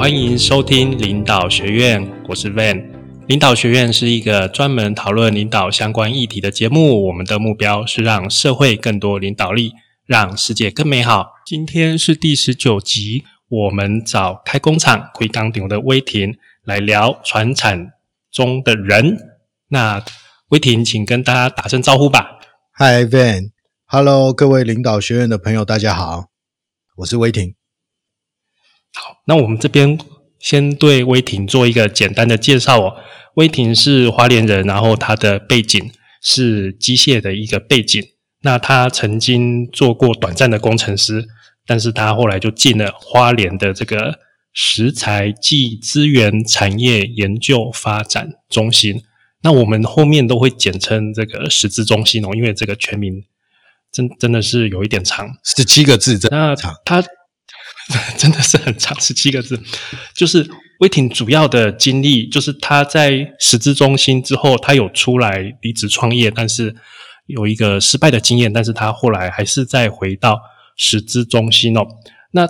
[0.00, 2.90] 欢迎收听领导学院，我是 Van。
[3.28, 7.08] 领导学院是一个专门讨论领导相关议题的节目。
[7.08, 9.72] 我们的目标是让社会更多领导力，
[10.06, 11.32] 让世界更美好。
[11.44, 17.90] 今天是第十九集，我们找开工厂、回钢顶的威霆来聊传产
[18.32, 19.18] 中的人。
[19.68, 20.02] 那
[20.48, 22.38] 威霆，请跟大家打声招呼吧。
[22.78, 26.28] Hi Van，Hello，各位领导学院的朋友，大家好，
[26.96, 27.59] 我是威霆。
[28.92, 29.98] 好，那我们这边
[30.38, 32.96] 先对威霆做一个简单的介绍哦。
[33.34, 35.90] 威霆是花莲人，然后他的背景
[36.20, 38.02] 是机械的一个背景。
[38.42, 41.24] 那他曾经做过短暂的工程师，
[41.66, 44.18] 但是他后来就进了花莲的这个
[44.52, 49.02] 食材暨资源产业研究发展中心。
[49.42, 53.22] 那我们后面都会简称这个食资中心哦，因为这个全名
[53.92, 56.74] 真真的是有一点长，十七个字，真的长。
[56.84, 57.04] 他。
[58.16, 59.60] 真的是很长，十七个字。
[60.14, 66.76] 就是威霆主要的经历，就是他在实资中心之后，他有出来离职创业，但是
[67.26, 70.40] 有一个失败的经验，但是他后来还是再回到
[70.76, 71.84] 实资中心哦。
[72.30, 72.46] 那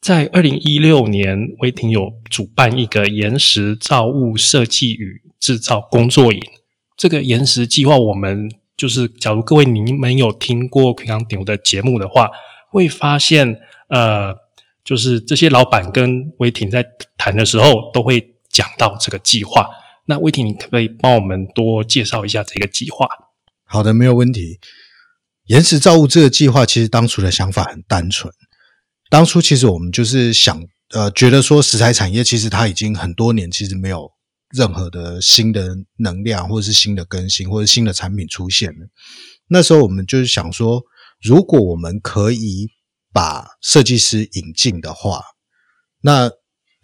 [0.00, 6.40] 在二零一六年，威霆有主办一个岩石造物设计与制造工作营。
[6.96, 12.30] 这个岩石计划，我们就是假如各位你们有听过奎刚牛的节目的话，
[12.70, 14.41] 会发现呃。
[14.84, 16.84] 就是这些老板跟威霆在
[17.16, 19.68] 谈的时候，都会讲到这个计划。
[20.06, 23.08] 那威霆，你可不可以帮我们多介绍一下这个计划？
[23.64, 24.58] 好的，没有问题。
[25.46, 28.32] 延时造物这个计划，其实当初的想法很单纯。
[29.08, 30.60] 当初其实我们就是想，
[30.90, 34.10] 呃，觉得说石材产业其实它已经很多年，其实没有
[34.52, 38.88] 任何的新的能量，或者是新的更新，或者新的产品出现了。
[39.48, 40.82] 那时候我们就是想说，
[41.22, 42.68] 如果我们可以。
[43.12, 45.22] 把设计师引进的话，
[46.00, 46.30] 那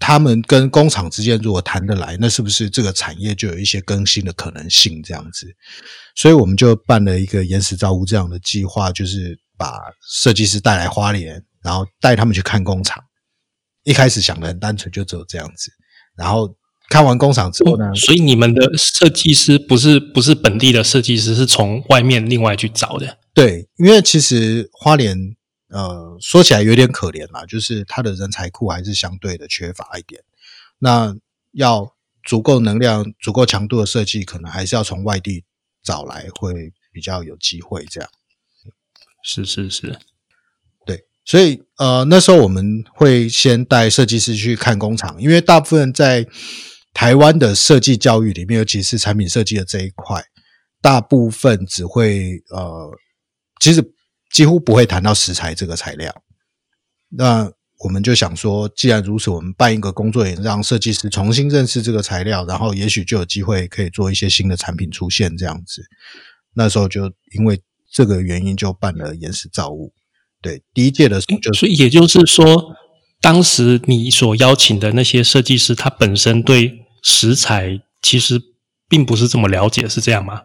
[0.00, 5.02] 他们跟工厂之间如果谈得来，那是不是这个产业就有一些更新的可能性？
[5.02, 5.46] 这样子，
[6.14, 9.72] 所以我们就办了一个延时造物这样的计划，就是把
[10.08, 13.02] 设计师带来花莲，然后带他们去看工厂。
[13.82, 15.72] 一开始想的很单纯，就只有这样子。
[16.16, 16.54] 然后
[16.90, 23.18] 看完工厂之后呢，所以你们的设计师不是不是本地的设计师，是从外面另外去找的。
[23.34, 25.34] 对，因为其实花莲。
[25.70, 30.22] 呃，说起来有点可怜啦，就是他的人才库还是相对的缺乏一点。
[30.78, 31.14] 那
[31.52, 35.44] 要足够能量、足够强度的设计，可能还是要从外地
[35.82, 37.84] 找来，会比较有机会。
[37.90, 38.08] 这样，
[39.22, 39.98] 是是是，
[40.86, 41.04] 对。
[41.24, 46.26] 所以呃，那时候我们会先带设计师去看工厂，因为大部分在
[46.94, 50.24] 台湾的设计教育里面，尤其是产品设计的这一块，
[50.80, 52.90] 大部分只会呃，
[53.60, 53.94] 其实。
[54.30, 56.22] 几乎不会谈到石材这个材料，
[57.10, 65.36] 那我们就想说，既然如此，我们办一个工作营，让设计师重新认识这个材料，然后也许就有机会可以做一些新的产品出现。
[65.36, 65.82] 这样子，
[66.54, 67.62] 那时候就因为
[67.92, 69.92] 这个原因，就办了岩石造物。
[70.42, 72.74] 对，第一届的时候，就所以也就是说，
[73.20, 78.40] 当时你所邀请的那些设计师，他本身对石材其实
[78.88, 80.42] 并不是这么了解，是这样吗？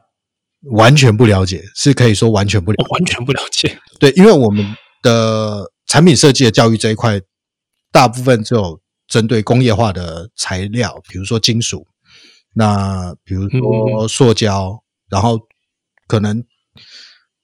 [0.72, 3.78] 完全不了解，是可以说完全不了，完全不了解。
[4.00, 4.66] 对，因为我们
[5.02, 7.20] 的产品设计的教育这一块，
[7.92, 11.86] 大部分只有针对工业化的材料，比如说金属，
[12.54, 15.38] 那比如说塑胶，然后
[16.08, 16.42] 可能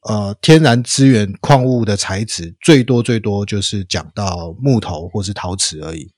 [0.08, 6.14] 呃天然资源矿物的材质，最多最多就是讲到木头或是陶瓷而已，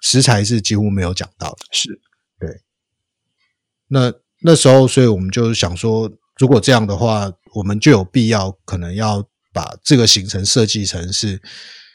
[0.00, 1.58] 石材是几乎没有讲到的。
[1.70, 2.00] 是，
[2.40, 2.62] 对。
[3.86, 4.12] 那
[4.42, 6.10] 那时候，所以我们就想说。
[6.40, 11.38] 如果这样的话，我们就有必要可能要把这个行程设计成是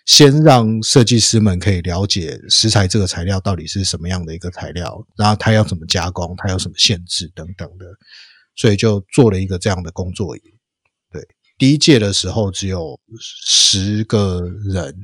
[0.05, 7.87] 先让设计师们可以了解石材这个材料到底是什么样的一个材料，然后它要怎么加工，它有什么限制等等的，
[8.55, 10.43] 所以就做了一个这样的工作营。
[11.11, 14.95] 对，第一届的时候只有十个人，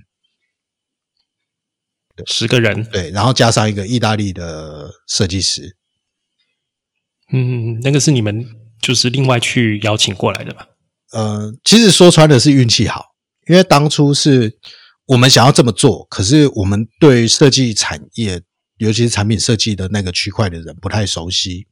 [2.28, 5.76] 十个人，对，然后加上一个意大利的设计师。
[7.34, 8.61] 嗯，那个是你们。
[8.82, 10.68] 就是另外去邀请过来的吧。
[11.12, 13.06] 呃，其实说穿的是运气好，
[13.48, 14.58] 因为当初是
[15.06, 18.42] 我们想要这么做，可是我们对设计产业，
[18.78, 21.68] 尤其是产品设计的那个区块的人不太熟悉。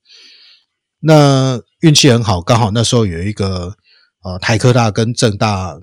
[0.99, 3.75] 那运气很好，刚好那时候有一个
[4.23, 5.79] 呃台科大跟正大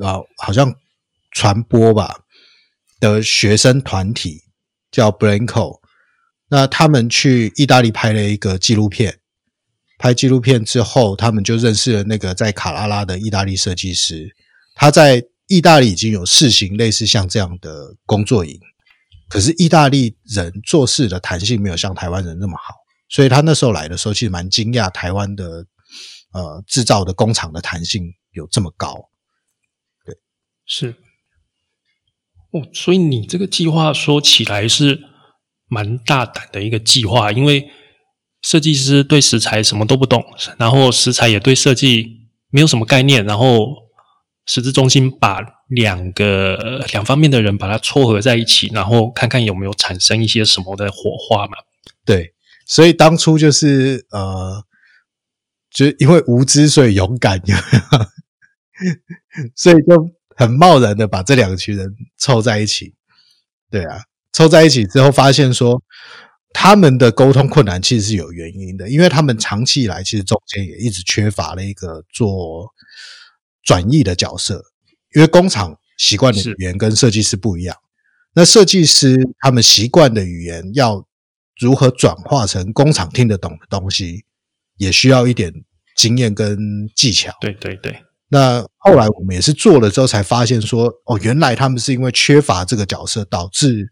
[0.00, 0.74] 啊，好像
[1.30, 2.16] 传播吧
[2.98, 4.42] 的学生团体
[4.90, 5.78] 叫 Blanco，
[6.48, 9.20] 那他们去意大利拍了一个纪录片。
[9.98, 14.34] 拍纪录片之后，他们就认识了那个在卡拉拉的意大利设计师。
[14.74, 18.60] 他在意大利已经有试行类似像这样的工作营，
[19.28, 22.74] 可是意大利人做事的弹性没有像台湾人那么好，
[23.08, 25.66] 所以他那时候来的时候，其实蛮惊讶台湾的
[26.32, 29.10] 呃制造的工厂的弹性有这么高。
[30.04, 30.16] 对，
[30.64, 30.94] 是。
[32.50, 35.02] 哦，所以你这个计划说起来是
[35.66, 37.68] 蛮大胆的一个计划，因为
[38.42, 40.24] 设计师对食材什么都不懂，
[40.58, 43.74] 然后食材也对设计没有什么概念，然后
[44.46, 51.58] 实质中心把两个两方面的人把它撮合在一起，然后看看有没有产生一些什么的火花嘛？
[52.04, 52.34] 对，
[52.66, 54.64] 所以当初就是呃，
[55.70, 57.40] 就因为无知，所以勇敢，
[59.54, 60.18] 所以就。
[60.40, 62.94] 很贸然的把这两群人凑在一起，
[63.72, 64.02] 对啊，
[64.32, 65.82] 凑在一起之后发现说，
[66.52, 72.68] 他们的沟通困难其实是有原因的，因为他们长期以来其实中间也一直缺乏了一个做
[73.62, 74.64] 转译的角色，
[75.14, 77.76] 因为工厂习惯的语言跟设计师不一样，
[78.34, 81.06] 那设计师他们习惯的语言要
[81.60, 84.24] 如何转化成工厂听得懂的东西，
[84.76, 85.52] 也需要一点
[85.96, 86.58] 经验跟
[86.94, 87.32] 技巧。
[87.40, 88.02] 对对对。
[88.30, 93.90] 那后来我们也是做了之后才发现说，哦，原来他们是因为缺乏这个角色，导致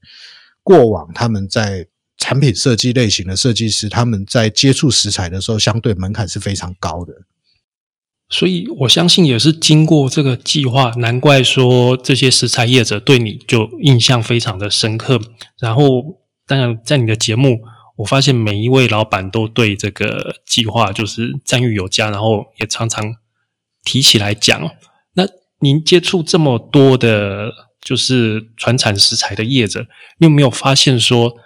[0.62, 1.87] 过往他们在
[2.26, 7.14] 产品设计类型的设计师，他们在接触食材的时候，相对门槛是非常高的。
[8.28, 15.20] 所以我相信也是经过这个计划，难怪说这些食材业者对你就印象非常的深刻。
[15.61, 17.61] 然后，当然在你的节目，
[17.99, 23.14] 我发现每一位老板都对这个计划就是赞誉有加，然后也常常。
[23.84, 24.69] 提起来讲，
[25.14, 25.25] 那
[25.61, 29.87] 您接触这么多的，就是传产食材的业者，
[30.19, 31.37] 你有没有发现说，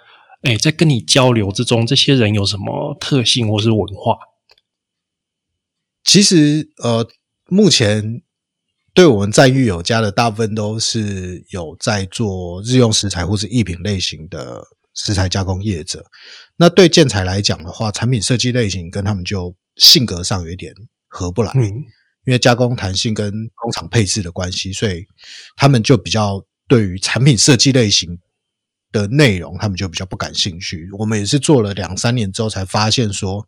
[0.41, 4.17] 哎，在跟你交流之中，这些人有什么特性或是文化？
[6.03, 7.07] 其实，呃，
[7.47, 8.23] 目前
[8.93, 16.05] 对我们赞誉有加的大部分都是有在做日用食材或是艺品类型的食材加工业者。
[16.57, 20.73] 那对建材来讲的话，产品设计类型跟他们就性格上有一点
[21.07, 21.53] 合不来。
[22.23, 25.05] 因为加工弹性跟工厂配置的关系，所以
[25.55, 28.19] 他们就比较对于产品设计类型
[28.91, 30.89] 的内容，他们就比较不感兴趣。
[30.97, 33.47] 我们也是做了两三年之后，才发现说，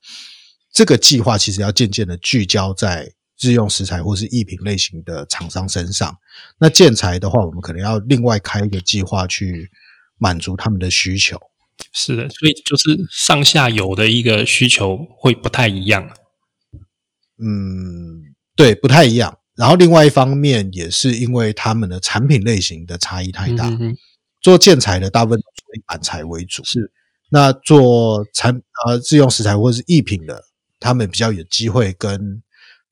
[0.72, 6.18] 这个计划其实要渐渐的聚焦在日用食材或是艺品类型的厂商身上。
[6.60, 9.70] 那建材的话，我们可能要另外开一个计划去
[10.18, 11.40] 满足他们的需求。
[11.92, 16.10] 是的，所以就是上下游的一个需求会不太一样。
[17.38, 18.34] 嗯。
[18.56, 19.36] 对，不太一样。
[19.56, 23.68] 然后另外一方面也是因为他们的产品类型的差异太大。
[24.44, 26.92] 做建材的大部分以板材为主，是
[27.30, 30.44] 那做产呃自用石材或者是艺品的，
[30.80, 32.44] 他们比较有机会跟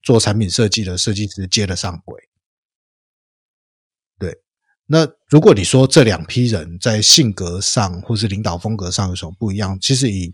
[0.01, 2.19] 做产品设计的设计师接得上轨。
[4.17, 4.35] 对，
[4.87, 10.33] 那如果你说这两批人在性格上或是领导风格上有什么不一样，其实以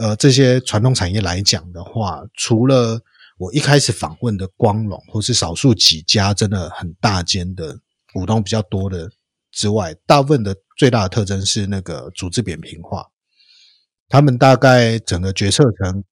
[0.00, 3.00] 呃这些传统产业来讲的话，除了
[3.38, 7.78] 我一开始访问的光荣，或是少数几家真的很大间的
[8.12, 9.10] 股东比较多的
[9.52, 13.10] 之外，大部分的最大的特征是那个组织扁平化。
[14.08, 16.02] 他们大概整个决策层，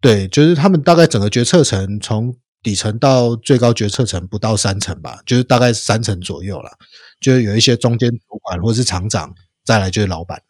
[0.00, 6.78] 对，就是他们大概整个决策层从底层到最高决策层不到三层吧，就是大概三层左右了。
[7.20, 10.42] 就是有一些中间主管或是厂长，再来就是老板，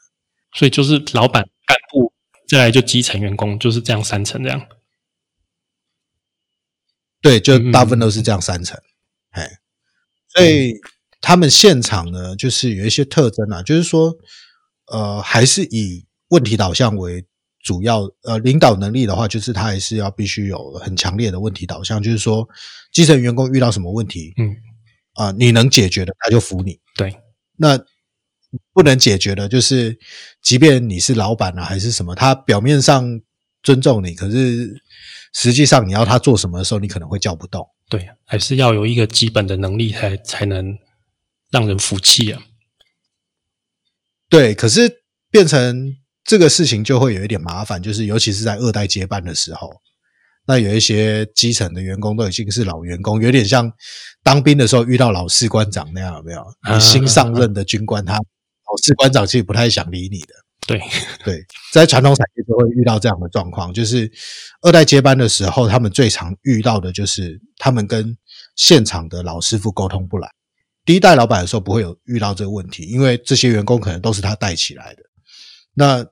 [0.54, 2.12] 所以就是老板干部，
[2.49, 4.66] 再来就基层员工，就是这样三层这样。
[7.21, 8.80] 对，就大部分都是这样三层，
[9.30, 9.59] 哎，
[10.28, 10.75] 所以
[11.20, 14.14] 他们现场呢，就是有一些特征啊，就是说，
[14.92, 17.25] 呃，还是以问题导向为
[17.62, 22.48] 主要，呃，领导能力的话，就是他还是要必须有很强烈的问题导向，就是说，
[22.92, 24.56] 基层员工遇到什么问题，嗯，
[25.14, 27.14] 啊，你能解决的，他就服你，对，
[27.56, 27.78] 那
[28.72, 29.98] 不能解决的，就是
[30.42, 33.20] 即便你是老板啊，还是什么，他表面上
[33.62, 34.82] 尊重你，可是。
[35.34, 37.64] 实际上，你要他做什么的时候，你可能会叫不动。
[37.90, 40.76] 对，还是要有一个基本的能力，才才能
[41.50, 42.43] 让人服气啊。
[44.28, 49.71] 对，可是变成这个事情就会有一点麻烦，就是尤其是在二代接班的时候，
[50.47, 53.73] 那有一些基层的员工都已经是老员工，有点像
[54.23, 56.45] 当兵的时候遇到老士官长那样，有没有？
[56.71, 60.35] 你新上任的军官，他老士官长其实不太想理你的。
[60.67, 60.78] 对
[61.25, 64.12] 对，在传统产业就会遇到这样的状况，就是
[64.61, 68.14] 二代接班的时候，他们最常遇到的就是他们跟
[68.57, 70.31] 现场的老师傅沟通不来。
[70.88, 75.02] 第一代老板的时候不会有遇到这个问题，因为这些员工可能都是他带起来的。
[75.75, 76.02] 那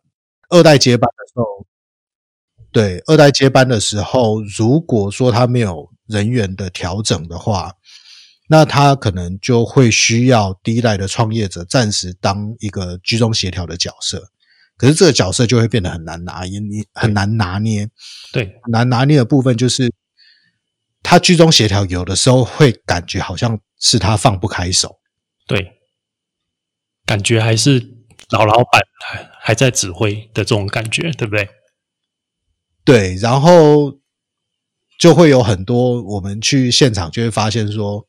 [0.51, 1.67] 二代接班的时候，
[2.73, 7.73] 对二代接班的时候，如果说他没有人员的调整的话，
[8.51, 14.29] 那他可能就会需要第一代的创业者暂时当一个居中协调的角色，
[14.77, 17.89] 可是这个角色就会变得很难拿捏，你很难拿捏。
[18.31, 19.91] 对，难拿捏的部分就是，
[21.09, 24.99] 他居中协调有的时候会感觉好像是他放不开手。
[25.47, 25.79] 对，
[27.05, 27.79] 感觉还是
[28.31, 31.49] 老老板还还在指挥的这种感觉，对不对？
[32.85, 34.01] 对，然后
[34.99, 38.05] 就会有很多我们去现场就会发现说，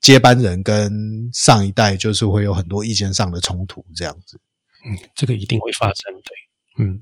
[0.00, 4.40] 接班人跟上一代就是会有很多意见上的冲突，这样子。
[4.84, 7.00] 嗯，这个一定会发生，对，嗯，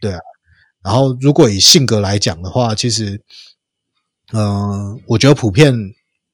[0.00, 0.20] 对啊。
[0.82, 3.22] 然后如果以性格来讲的话，其实，
[4.34, 5.74] 嗯、我觉得普遍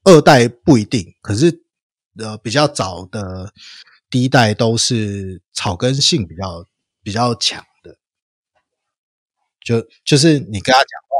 [0.02, 1.62] 二代不一定，可是
[2.18, 3.54] 呃比较早的
[4.10, 6.66] 第一代都是草根性比较
[7.04, 7.96] 比较强的，
[9.64, 11.14] 就就是你跟他讲话，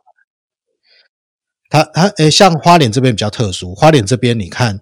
[1.71, 4.81] 他他诶，像花莲这边比较特殊，花莲这边你看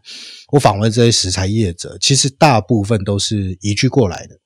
[0.52, 4.40] 我访问这些食材业者，其实大部分都是移居过来的，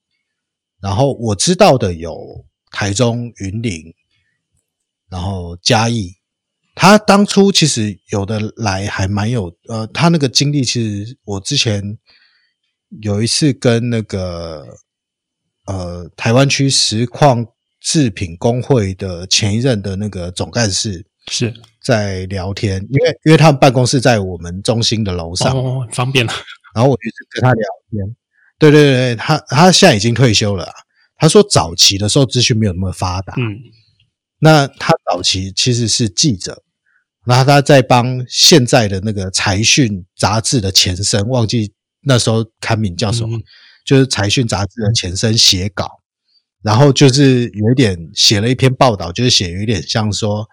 [0.81, 3.95] 然后我知道的有台中、云林，
[5.09, 6.16] 然后嘉义。
[6.77, 11.99] 他当初其实有的来还蛮有，呃，他那个经历其实我之前
[13.03, 14.65] 有一次跟那个
[15.67, 17.45] 呃台湾区实况
[17.81, 21.53] 制品工会的前一任的那个总干事是。
[21.87, 26.33] 在聊天，因为因为他们办公室在我们中心的楼上，哦，很方便了，
[26.75, 28.17] 然后我就跟他聊天。
[28.59, 30.73] 对对对，他他现在已经退休了啊。
[31.17, 33.57] 他说早期的时候资讯没有那么发达，嗯，
[34.41, 36.61] 那他早期其实是记者，
[37.27, 43.43] 那他在帮现在的那个财讯杂志的前身，忘记那时候刊名叫什么，嗯。
[43.85, 45.89] 就是财讯杂志的前身写稿，
[46.61, 50.45] 然后就是有一点写了一篇报道，就是写有一点像说，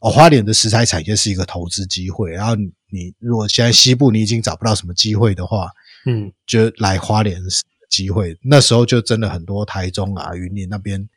[0.00, 5.70] 哦，花莲的食材产业是一个投资机会，然后你你如果现在西部你已经找不到什么机会的话，
[6.04, 8.36] 嗯，就来花莲是机会。
[8.42, 11.08] 那时候就真的很多台中啊、云林那边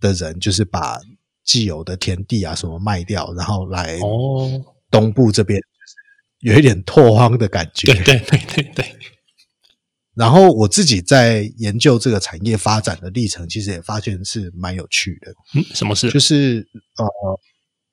[0.00, 1.00] 的人，就是把
[1.44, 5.60] 既有的田地啊什么卖掉，然后来哦，东部这边，
[6.40, 7.92] 有一点拓荒的感觉。
[7.92, 8.96] 对对对对对，
[10.16, 15.34] 然后我自己在研究这个产业发展的历程，其实也发现是蛮有趣的。
[15.54, 16.10] 嗯，什么事？
[16.10, 17.40] 就是呃，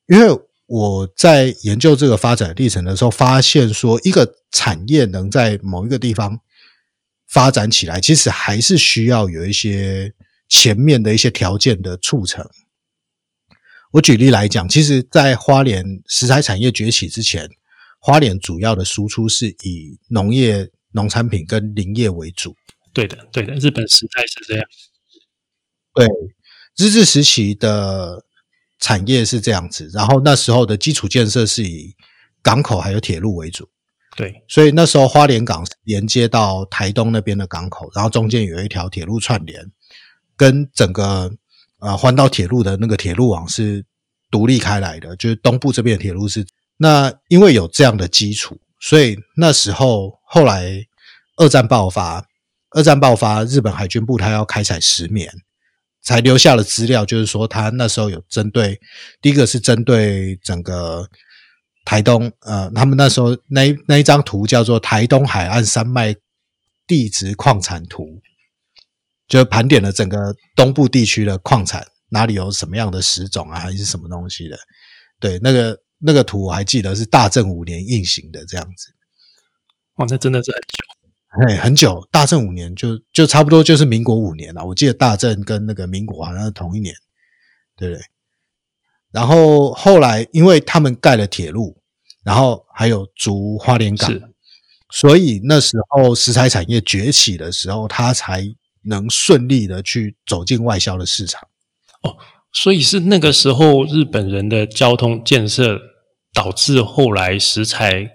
[0.07, 6.39] 因为我在研究这个发展历程的时候，发现说一个产业能在某一个地方
[7.27, 10.13] 发展起来，其实还是需要有一些
[10.47, 12.47] 前面的一些条件的促成。
[13.91, 17.49] 我举例来讲，其实，在花莲食材产业崛起之前，
[17.99, 22.55] 花莲主要的输出是以农业、农产品跟林业为主。
[22.93, 24.65] 对的对的，日本时代是这样，
[25.93, 26.07] 对，
[26.77, 28.25] 日治时期的
[28.79, 31.95] 产业是这样子，然后那时候的基础建设是以
[32.41, 33.69] 港口还有铁路为主，
[34.15, 39.71] 对，所以那时候花莲港是连接到台东那边的港口，然后中间有一条铁路串联，
[40.35, 41.31] 跟整个
[41.81, 43.83] 呃环岛铁路的那个铁路网是
[44.31, 46.45] 独立开来的，就是东部这边的铁路是
[46.77, 50.83] 那因为有这样的基础，所以那时候后来
[51.37, 52.25] 二战爆发，
[52.71, 55.29] 二战爆发，日本海军部它要开采石棉，
[56.01, 58.79] 才留下了资料，就是说他那时候有针对
[59.21, 61.07] 第一个是针对整个
[61.85, 66.15] 台东，呃，他们那时候那那一张图叫做台东海岸山脉
[66.87, 68.21] 地质矿产图，
[69.31, 74.57] 就盘点了整个东部地区的矿产哪里有什么样的石种啊，还是什么东西的。
[75.21, 78.93] 对，那个那个图我还记得是大正五年印行的这样子。
[79.95, 84.65] 哇，那真的是很久，哎，很久，大正五年就就差不多就是民国五年了。
[84.65, 86.93] 我记得大正跟那个民国好像是同一年，
[87.77, 88.03] 对不对？
[89.11, 91.81] 然后后来因为他们盖了铁路，
[92.25, 94.11] 然后还有竹花莲港，
[94.89, 98.43] 所以那时候石材产业崛起的时候，它才
[98.85, 101.41] 能顺利的去走进外销的市场。
[102.03, 102.17] 哦
[102.53, 105.79] 所以是那个时候日本人的交通建设
[106.33, 108.11] 导致后来食材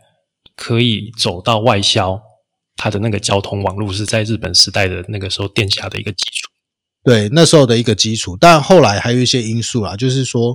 [0.55, 2.21] 可以走到外销，
[2.77, 6.51] 它的那个交通网络是在日本时代的那个时候奠下的一个基础。
[7.03, 8.37] 对，那时候的一个基础。
[8.39, 10.55] 但后来还有一些因素啦，就是说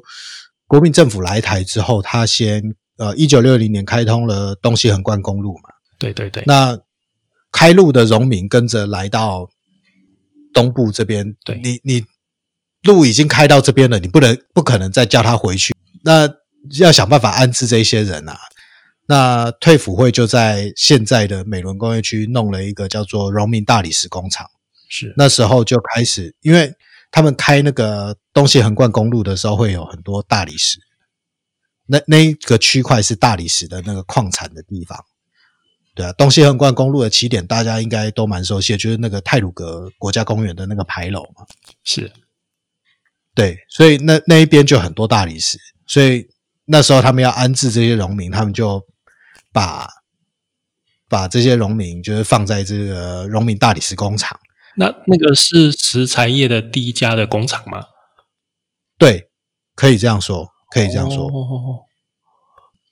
[0.67, 2.61] 国民政府来台之后，他先
[2.97, 6.77] 呃，一九六零年开通了东西横贯公路嘛，对对对，那
[7.51, 9.49] 开路的农民跟着来到
[10.53, 11.59] 东部这边，对。
[11.63, 12.05] 你你
[12.83, 16.29] 路已经开到这边了，你不能不可能再叫他回去，那
[16.79, 18.37] 要想办法安置这些人啊。
[19.07, 24.49] 那退辅会就在现在的美伦工业区弄了一个叫做荣民大理石工厂，
[24.89, 25.13] 是。
[25.17, 26.73] 那时候就开始，因为
[27.11, 30.79] 他们开那个东西横贯公路的时候，会有很多大理石，
[31.87, 34.97] 那那一个区块是大理石的那个矿产的地方，
[35.93, 41.45] 对啊，东西横贯公路的起点大家应该都蛮熟悉的，就是那个泰鲁格国家公园的那个牌楼嘛。
[41.83, 42.11] 是，
[43.35, 46.25] 对，所以那那一边就很多大理石，所以
[46.65, 48.81] 那时候他们要安置这些农民，他们就
[49.51, 49.85] 把
[51.09, 54.39] 把这些农民就是放在这个农民大理石工厂。
[54.77, 57.83] 那那个是石材业的第一家的工厂吗？
[58.97, 59.29] 对，
[59.75, 61.25] 可以这样说，可以这样说。
[61.25, 61.83] 哦，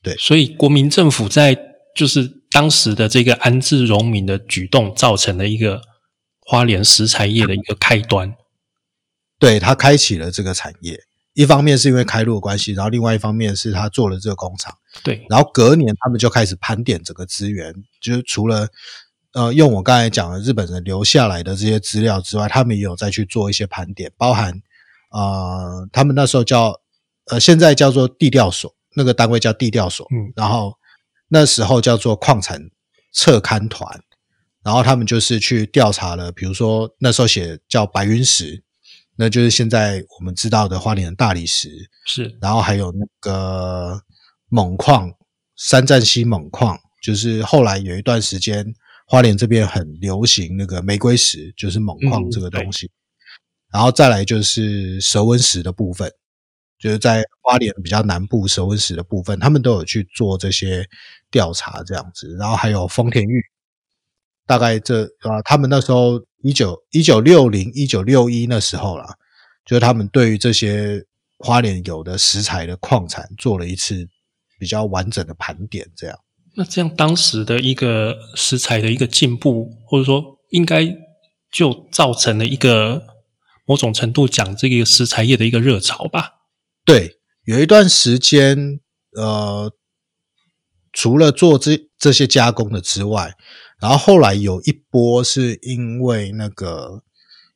[0.03, 1.58] 对所以国民政府在
[1.96, 5.82] 就是当时的这个安置农民的举动，造成了一个
[6.39, 8.36] 花莲石材业的一个开端。
[9.38, 11.00] 对他开启了这个产业，
[11.34, 18.68] 一方面是因为开路的关系，然后另外一方面是他做了这个工厂，对，然后隔年他们就开始盘点整个资源，就是除了
[19.34, 24.62] 呃用我刚才讲的日本人留下来的这些资料之外，他们也有再去做一些盘点，包含
[25.12, 26.82] 呃他们那时候叫
[27.27, 30.34] 呃现在叫做地调所，那个单位叫地调所，嗯。
[30.36, 30.74] 然后
[31.29, 32.59] 那时候叫做矿产
[33.13, 34.01] 测勘团，
[34.63, 38.63] 然后他们就是去调查了，比如说那时候写叫白云石，
[39.15, 41.69] 那就是现在我们知道的花莲的大理石，
[42.05, 44.01] 是然后还有那个
[44.50, 45.12] 锰矿，
[45.55, 48.65] 三站溪锰矿，就是后来有一段时间
[49.07, 52.89] 花莲这边很流行那个玫瑰石，就是锰矿嗯这个东西。
[53.71, 56.12] 然后再来就是蛇纹石的部分，
[56.79, 60.88] 就是在花莲比较南部蛇纹石的部分，他们都有去做这些
[61.29, 62.36] 调查这样子。
[62.39, 63.43] 然后还有丰田玉，
[64.48, 69.15] 大概这啊，他们那时候一九一九六零一九六一那时候啦，
[69.65, 71.05] 就是他们对于这些
[71.38, 74.07] 花莲有的石材的矿产做了一次
[74.57, 76.17] 比较完整的盘点，这样。
[76.55, 80.83] 那这样当时的一个石材的一个进步，或者说应该
[81.51, 83.03] 就造成了一个
[83.65, 86.38] 某种程度讲这个石材业的一个热潮吧？
[86.89, 88.79] 对，有一段时间，
[89.15, 89.72] 呃，
[90.91, 93.36] 除了做这这些加工的之外，
[93.79, 97.03] 然后后来有一波是因为那个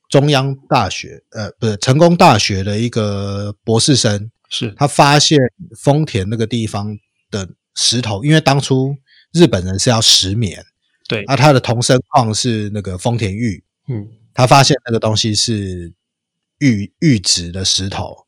[0.08, 4.72] 中央大学，呃，不是成功大学的一个博士生，是。
[4.76, 5.36] 他发现
[5.82, 6.96] 丰田那个地方
[7.28, 8.94] 的石头，因为当初
[9.32, 10.64] 日本人是要石棉，
[11.08, 15.92] 对，那他的同生矿是那个丰田玉，嗯，他发现那个东西是
[16.60, 18.26] 玉玉质的石头，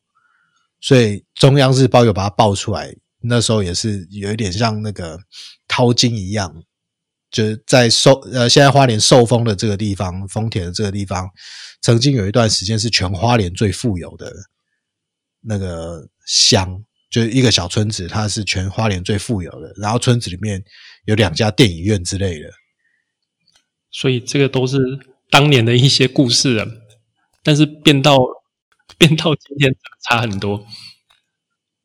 [0.87, 2.95] 所以中央日报有把它爆出来。
[3.23, 5.19] 那时候也是有一点像那个
[5.67, 6.63] 淘金一样，
[7.29, 11.29] 就是在寿呃现在花莲寿丰的这个地方，丰田的这个地方，
[11.83, 14.33] 曾经有一段时间是全花莲最富有的
[15.41, 19.73] 那个乡，就是一个小村子，它是全花莲最富有的。
[19.79, 20.63] 然后村子里面
[21.07, 22.49] 有两家电影院之类的，
[23.91, 24.79] 所以这个都是
[25.31, 26.65] 当年的一些故事了，
[27.43, 28.17] 但是变到
[28.99, 29.75] 变到今天
[30.09, 30.67] 差很多。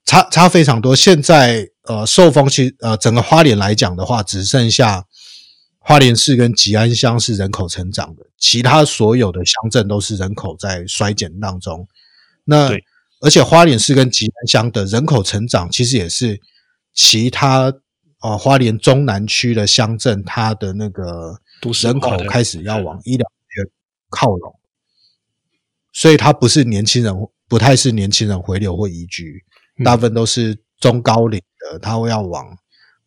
[0.05, 0.95] 差差非常多。
[0.95, 5.05] 现在呃，受风其呃，整个花莲来讲的话，只剩下
[5.79, 11.87] 花莲市跟吉安乡是人口成长的，其他所有的乡镇都是人口在衰减当中。
[12.43, 12.71] 那
[13.21, 16.39] 而且花莲市跟吉安乡的人口成长，其实也是
[16.93, 17.73] 其他
[18.21, 21.39] 呃花莲中南区的乡镇，它的那个
[21.83, 23.25] 人口开始要往医疗
[24.09, 24.59] 靠拢，
[25.93, 27.13] 所以它不是年轻人，
[27.47, 29.43] 不太是年轻人回流或移居。
[29.79, 29.83] 嗯。
[29.83, 32.45] 大部分都是中高龄的，他会要往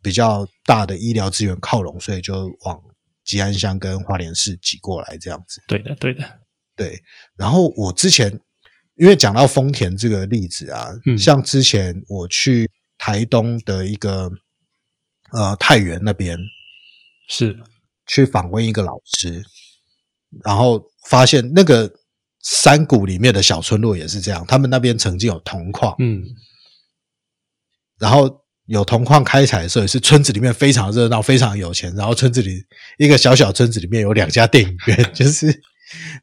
[0.02, 2.80] 比较大的医疗资源靠拢，所以就往
[3.24, 5.62] 吉安乡跟花莲市挤过来这样子。
[5.66, 6.24] 对的，对的，
[6.76, 7.00] 对，
[7.36, 8.40] 然后我之前
[8.96, 11.16] 因为讲到丰田这个例子啊，嗯。
[11.18, 14.30] 像之前我去台东的一个
[15.32, 16.38] 呃太原那边
[17.28, 17.58] 是。
[18.06, 19.42] 去访问一个老师，
[20.44, 21.90] 然后发现那个
[22.44, 26.22] 山谷里面的小村落也是这样，他们那边曾经有铜矿，嗯，
[27.98, 31.94] 然后有铜矿开采的时候，也是村子里面非常热闹，非常有钱。
[31.96, 32.62] 然后村子里
[32.98, 35.46] 一个小小村子里面有两家电影院， 就是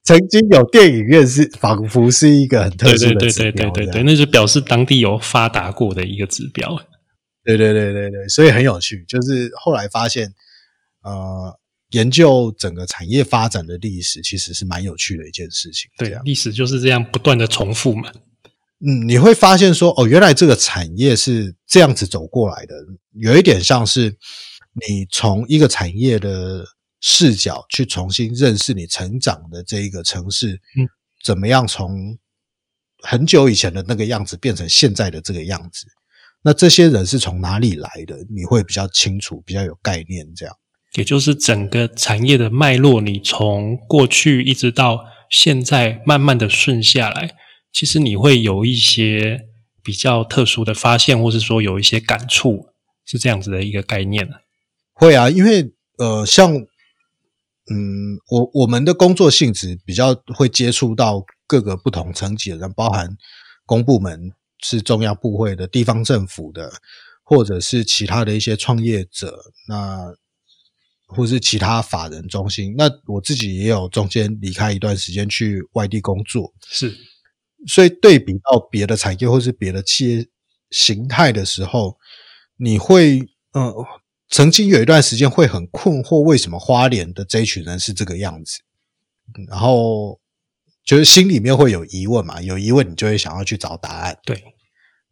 [0.04, 3.70] 曾经有电影院是仿佛是一个很特殊对对对的指标。
[3.72, 6.80] 对对对对，这样那就表示当地有发达过的一个指标。
[7.44, 9.04] 对对对对对，所以很有趣。
[9.08, 10.32] 就是后来发现，
[11.04, 11.60] 呃，
[11.91, 15.89] 研究整个产业发展的历史，其实是蛮有趣的一件事情。
[15.97, 18.12] 对历史就是这样不断的重复嘛。
[18.86, 22.73] 嗯，你会发现说，哦，原来这个产业是这样子走过来的，
[23.19, 24.10] 有一点像是
[24.88, 26.65] 你从一个产业的
[26.99, 30.89] 视角去重新认识你成长的这一个城市，嗯，
[31.23, 32.17] 怎么样从
[33.04, 35.86] 很久以前的那个样子变成现在的这个样子？
[36.41, 38.17] 那这些人是从哪里来的？
[38.34, 40.56] 你会比较清楚，比较有概念，这样。
[40.95, 47.36] 也就是整个产业的脉络，你从过去一直到现在，慢慢的顺下来，
[47.71, 49.47] 其实你会有一些
[49.82, 52.67] 比较特殊的发现，或是说有一些感触，
[53.06, 54.30] 是这样子的一个概念。
[54.93, 63.15] 会啊，因为呃，像嗯，我我们的工作性质比较会接触到各个不同层级的人，包含
[63.65, 66.69] 公部门、是中央部会的、地方政府的，
[67.23, 70.13] 或者是其他的一些创业者，那
[71.15, 72.74] 或是其他法人中心。
[72.78, 76.95] 那我自己也有中间离开一段时间去外地工作，是，
[77.67, 80.28] 所以对比到别的产业或是别的企业
[80.69, 81.97] 形态的时候，
[82.58, 83.21] 你会
[83.54, 83.74] 呃。
[84.34, 88.62] 曾经有一段时间会很困惑，为什么花莲的这一群人是这个样子？
[89.50, 90.21] 然后
[90.86, 94.17] 就是心里面会有疑问嘛，有疑问你就会想要去找答案。
[94.24, 94.41] 对，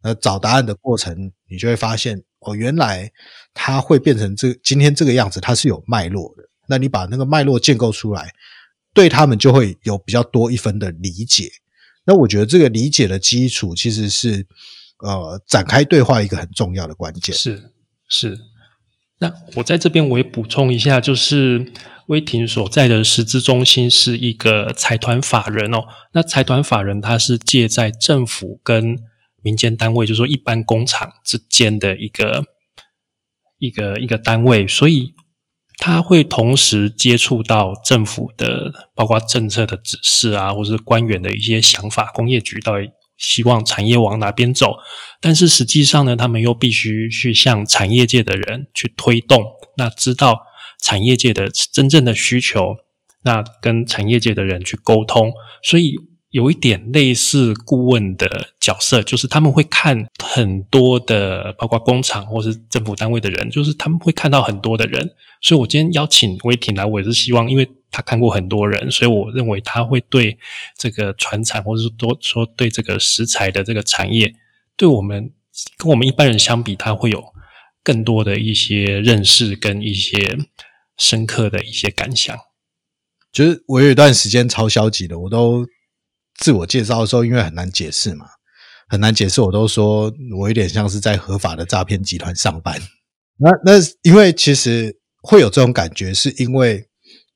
[0.02, 3.10] 那找答案的过程，你就会发现哦，原来
[3.54, 6.44] 它会变成这今天这个样子，它是有脉络的。
[6.68, 8.30] 那你把那个脉络建构出来，
[8.94, 11.50] 对他们就会有比较多一分的理解。
[12.04, 14.46] 那我觉得这个理解的基础其实是
[15.00, 17.34] 呃展开对话一个很重要的关键。
[17.34, 17.72] 是
[18.08, 18.38] 是。
[19.18, 21.70] 那我在这边我也补充一下，就是
[22.06, 25.84] 威霆所在的实资中心是一个财团法人哦。
[26.12, 28.96] 那财团法人它是借在政府跟
[29.42, 32.44] 民间单位，就是说一般工厂之间的一个
[33.58, 35.14] 一个一个单位，所以
[35.78, 42.90] 它会同时接触到政府的，包括政策的指示啊，或是官员的一些想法，工业局到底。
[43.20, 44.76] 希望产业往哪边走，
[45.20, 49.44] 但是实际上呢，他们又必须去向产业界的人去推动，
[49.76, 50.40] 那知道
[50.80, 52.76] 产业界的真正的需求，
[53.24, 55.96] 那跟产业界的人去沟通，所以。
[56.30, 65.10] 有一点类似顾问的角色，就是他们会看很多的，包括工厂或是政府单位的人，就是他们会看到很多的人。
[65.42, 70.38] 所以我今天邀请威霆来，我也是希望，因为他看过很多人，所以我认为他会对
[70.78, 74.32] 这个船产，或者是多说对这个食材的这个产业，
[74.76, 75.32] 对我们
[75.76, 77.24] 跟我们一般人相比，他会有
[77.82, 80.38] 更多的一些认识跟一些
[80.96, 82.38] 深刻的一些感想。
[83.32, 85.66] 就是我有一段时间超消极的，我都。
[86.40, 88.26] 自我介绍的时候，因为很难解释嘛，
[88.88, 92.80] 很难解释，我都说我有点像是在合法的诈骗集团上班。
[93.36, 93.72] 那那
[94.02, 96.88] 因为其实会有这种感觉，是因为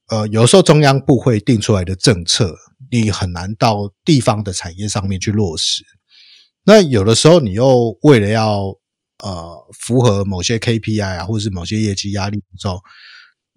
[0.09, 2.57] 呃，有时候中央部会定出来的政策，
[2.91, 5.83] 你很难到地方的产业上面去落实。
[6.65, 8.75] 那有的时候，你又为了要
[9.23, 12.81] 呃符合某些 KPI 啊，或者是某些业绩压力之后，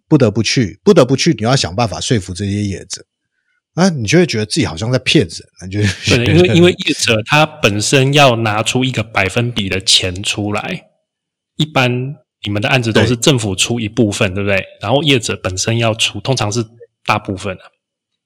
[0.10, 3.06] 不得不去，不得不去，你要想办法说服这些业者。
[3.78, 10.82] 啊，你就会觉得自己好像在骗人，那就对，因为因为业者他本身要拿出一个百分比的钱出来，
[11.58, 11.92] 一般
[12.44, 14.63] 你们的案子都是政府出一部分，对不对？
[14.82, 16.66] 然后业者本身要出，通常是
[17.06, 17.63] 大部分的。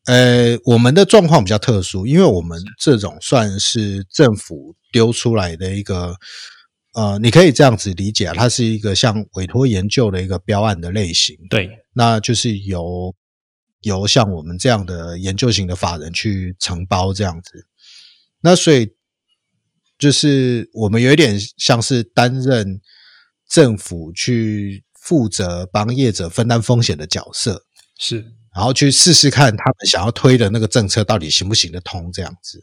[0.06, 6.16] 呃，我们的状况比较特殊，因为我们这种算是政府丢出来的一个，
[6.94, 13.14] 呃，你可以这样子理解啊，它是一个像委托研究的一个标案的类型，对，那就是由。
[13.82, 17.68] 由像我们这样的研究型的法人去承包这样子，
[18.42, 18.90] 那所以
[19.98, 22.82] 就是我们有一点像是担任
[23.50, 27.66] 政府去负责帮业者分担风险的角色，
[28.00, 28.18] 是，
[28.56, 32.62] 然后去试试看他们想要推的那个政策到底行不行得通这样子，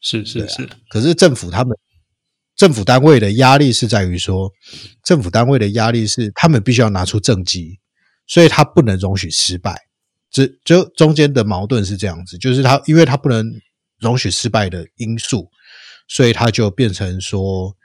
[0.00, 0.68] 是是是。
[0.88, 1.76] 可是政府他们
[2.56, 4.50] 政府单位的压力是在于说，
[5.04, 7.78] 政府单位的压力是他们必须要拿出政绩，
[8.26, 9.89] 所以他不能容许失败。
[10.30, 13.44] 这就中间的矛盾是这样子，就是他，因为他不能
[13.98, 15.50] 容许失败的因素，
[16.06, 17.76] 所以他就变成说，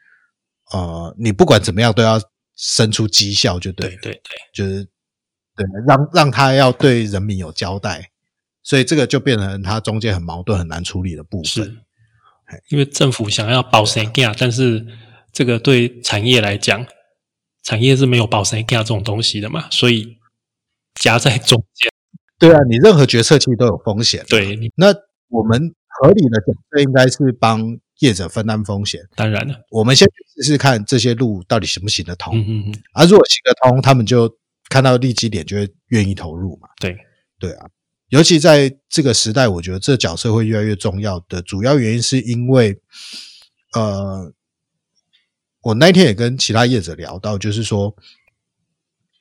[0.72, 2.22] 呃，你不管怎么样都要
[2.56, 4.22] 生出绩效，就对，对对，
[4.54, 4.84] 就是
[5.56, 8.12] 对，让让他要对人民有交代，
[8.62, 11.66] 所以这个就变成他中间很矛盾、很难处理的部分。
[11.66, 11.84] 是，
[12.70, 14.86] 因为政府想要保谁价，但是
[15.34, 16.86] 这个对产业来讲，
[17.64, 20.20] 产业是没有保谁价这种东西的嘛，所以
[20.94, 21.92] 夹在中间。
[22.38, 24.26] 对啊，你任何决策其实都有风险。
[24.28, 24.88] 对，那
[25.30, 27.62] 我们合理的角色应该是帮
[28.00, 29.02] 业者分担风险。
[29.16, 32.38] 当然了，我们先试试看这些路到底行不行得通。
[32.38, 32.76] 嗯嗯嗯。
[32.94, 34.30] 而如果行得通，他们就
[34.68, 36.68] 看到利基点就会愿意投入嘛。
[36.78, 36.98] 对
[37.40, 37.68] 对啊，
[38.10, 42.78] 尤其在这个时代，我觉得这角色会越来越重要的主要原因是因为，
[43.74, 44.34] 呃，
[45.62, 47.96] 我那天也跟其他业者聊到，就是说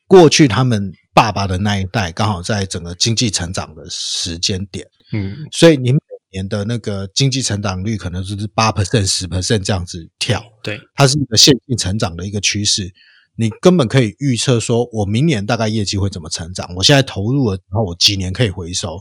[0.08, 0.92] 过去他们。
[1.14, 5.98] 爸爸的那一代刚好在整个经济成长的时间点，嗯，所以你每
[6.32, 12.92] 年的那个经济成长率可能就是八 percent、十 percent 这样子跳，对，它是一个线性成长的一个趋势，
[13.36, 18.98] 你根本可以预测说，我明年大概业绩会怎么成长，我现在投入了，然后我几年可以回收，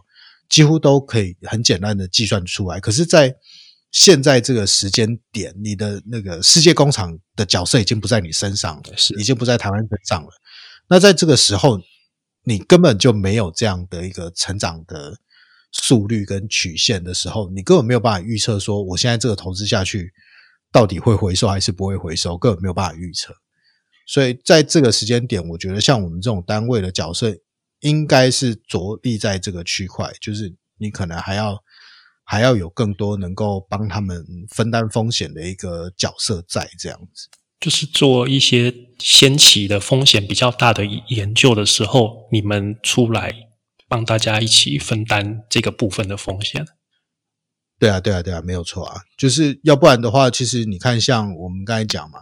[0.47, 2.80] 几乎都可以很简单的计算出来。
[2.80, 3.34] 可是，在
[3.91, 9.15] 现在这个时间点，你的那个世界工厂的角色已经不在你身上了，是。
[9.19, 10.30] 已经不在台湾身上了。
[10.88, 11.82] 那在这个时候。
[12.43, 15.17] 你根本就没有这样的一个成长的
[15.71, 20.13] 速率跟曲线的时候，你根本没有办法预测说我现在这个投资下去
[20.71, 23.36] 到底会回收还是不会回收，根本没有办法预测。
[24.06, 27.34] 所以在这个时间点，我觉得像我们这种单位的角色，
[27.79, 31.63] 应该是着力在这个区块，就是你可能还要
[32.23, 37.29] 还要有更多能够帮他们分担风险的一个角色在这样子。
[37.63, 43.34] 就是做一些先期的风险比较大的研究的时候，你们出来
[43.88, 46.65] 帮大家一起分担这个部分的风险。
[47.80, 48.99] 对啊，对啊，对啊，没有错啊。
[49.17, 52.19] 就是要不然的话，其实你看，像我们刚才讲嘛，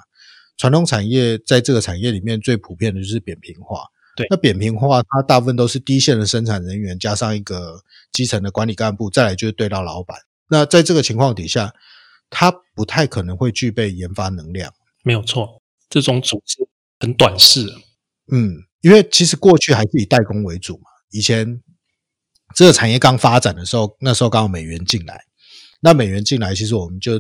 [0.58, 3.86] 传统产业在这个产业里面最普遍的就是扁平化。
[4.16, 10.16] 对，那扁平化它大部分都是低线的生产人员加上一个基层的管理干部，再来就是对到老板。
[10.50, 11.74] 那在这个情况底下，
[12.30, 14.72] 他不太可能会具备研发能量。
[15.04, 16.58] 没有错，这种组织
[17.00, 17.66] 很短视。
[18.32, 20.84] 嗯，因为其实过去还是以代工为主嘛。
[21.10, 21.62] 以前
[22.56, 25.26] 这个产业刚发展的时候，那时候刚好美元进来，
[25.80, 27.14] 那美元进来，其实我们就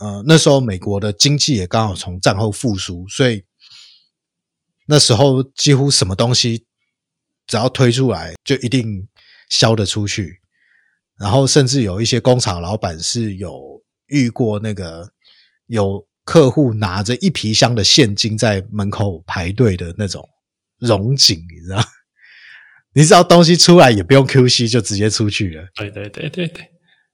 [0.00, 3.44] 呃那时候美国的经济也刚好从战后复苏，所以
[4.86, 6.64] 那时候几乎什么东西
[7.46, 9.06] 只要推出来，就一定
[9.48, 10.40] 销得出去。
[11.18, 15.12] 然后甚至有一些工厂老板是有遇过那个
[15.66, 16.06] 有。
[16.26, 20.28] 客户拿着一皮箱的现金在门口排队的那种
[20.80, 21.80] 荣景，你知道？
[22.94, 25.68] 你知道东西出来也不用 QC 就直接出去了。
[25.76, 26.64] 对对对对对，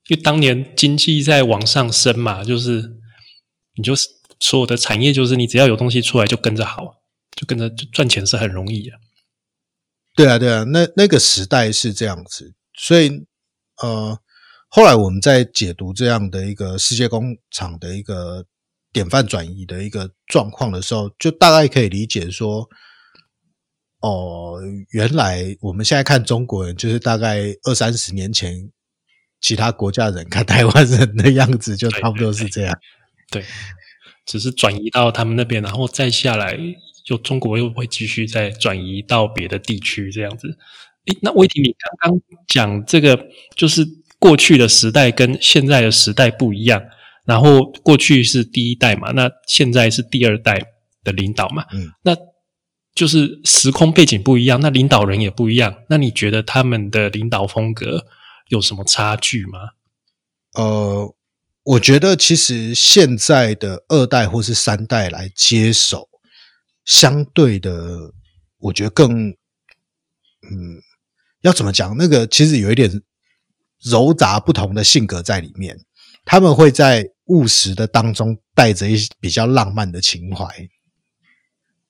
[0.08, 2.82] 因为当年经济在往上升嘛，就是
[3.76, 4.08] 你就是
[4.40, 6.82] 所有的产业，就是你只要有东西出来就跟着好，
[7.36, 8.96] 就跟着就赚钱是很容易的。
[10.16, 13.10] 对啊，对啊，那那个时代是这样子，所以
[13.82, 14.18] 呃，
[14.68, 18.46] 后来我们在解读这样的一个世界工厂的一个。
[18.92, 22.68] 典范转移的一个状况的时候，就大概可以理解说，
[24.00, 28.70] 哦，原来我们现在看中国人，就是大概二三十年前
[29.40, 32.78] 其他国家人看台湾人的样子，就差不多是这样。
[33.30, 33.42] 对，
[34.26, 36.58] 只是转移到他们那边，然后再下来，
[37.04, 40.58] 就中国又会继续再转移到别的地区这样子。
[41.06, 43.26] 诶，那魏婷，你刚刚讲这个，
[43.56, 43.86] 就是
[44.18, 46.82] 过去的时代跟现在的时代不一样。
[47.24, 50.60] 然后过去是第一代嘛，那现在是第二代
[51.04, 52.16] 的领导嘛，嗯，那
[52.94, 55.74] 就是时空背景不一样，那领导人也不一样。
[55.88, 58.06] 那你觉得他们的领导风格
[58.48, 59.58] 有什么差距吗？
[60.54, 61.14] 呃，
[61.62, 66.08] 我觉得其实现在的二代或是三代来接手，
[66.84, 68.12] 相对的，
[68.58, 70.82] 我觉得更，嗯，
[71.42, 71.96] 要怎么讲？
[71.96, 73.00] 那个其实有一点
[73.82, 75.78] 糅杂不同的性格在里面。
[76.24, 80.68] 他们会在务实的当中带着一比较浪漫的情怀，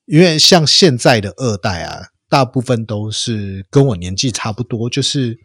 [0.05, 5.37] 因为像现在的二代啊，大部分都是跟我年纪差不多，就是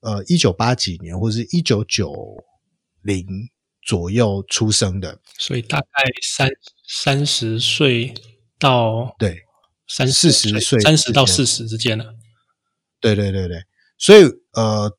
[0.00, 2.12] 呃一九八几年或者是一九九
[3.02, 3.26] 零
[3.82, 5.86] 左右出生的，所以大概
[6.22, 6.48] 三
[6.86, 8.14] 三十岁
[8.58, 9.42] 到对
[9.88, 12.14] 三四十岁，三十到四十之间了。
[13.00, 13.64] 对对对对，
[13.98, 14.96] 所以呃。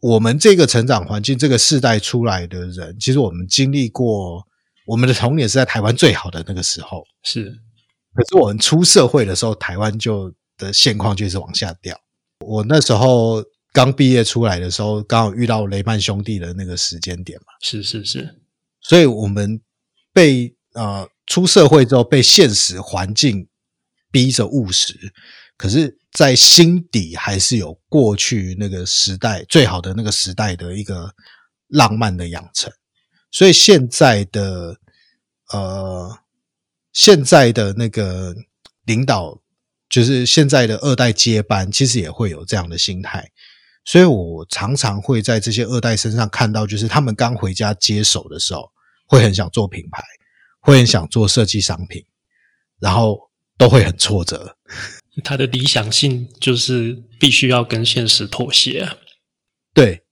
[0.00, 4.46] 我们这个成长环境，这个世代出来的人，其实我们经历过，
[4.86, 7.44] 我们的童年是在台湾最好的那个时候，是。
[8.14, 11.98] 可是我们出社会的时候，台湾就的现况就是往下掉。
[12.46, 18.40] 我那时候刚毕业出来的时候，刚好遇到雷曼兄弟的那个时间点嘛，是是是。
[18.80, 19.60] 所以我们
[20.12, 23.48] 被呃出社会之后，被现实环境
[24.12, 24.94] 逼着务实。
[25.56, 31.14] 可是，在心底还是有过去那个时代最好的那个时代的一个
[31.68, 32.72] 浪漫的养成，
[33.30, 34.76] 所以现在的
[35.52, 36.18] 呃，
[36.92, 38.34] 现在的那个
[38.84, 39.40] 领导，
[39.88, 43.30] 就是现在的二代接班，其实也会有这样的心态。
[43.84, 48.70] 所以我常常会在这些二代身上看到，就是他们刚回家接手的时候，
[49.06, 50.02] 会很想做品牌，
[50.60, 52.04] 会很想做设计商品，
[52.78, 54.56] 然后都会很挫折。
[55.24, 58.86] 他的理想性就是必须要跟现实妥协，
[59.72, 60.02] 对，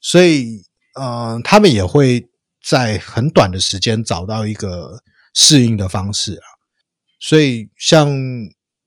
[0.00, 0.62] 所以
[0.94, 2.28] 呃，他们也会
[2.64, 5.02] 在很短的时间找到一个
[5.34, 6.46] 适应的方式啊。
[7.18, 8.16] 所以，像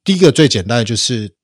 [0.06, 1.36] 第一个最简单的就是，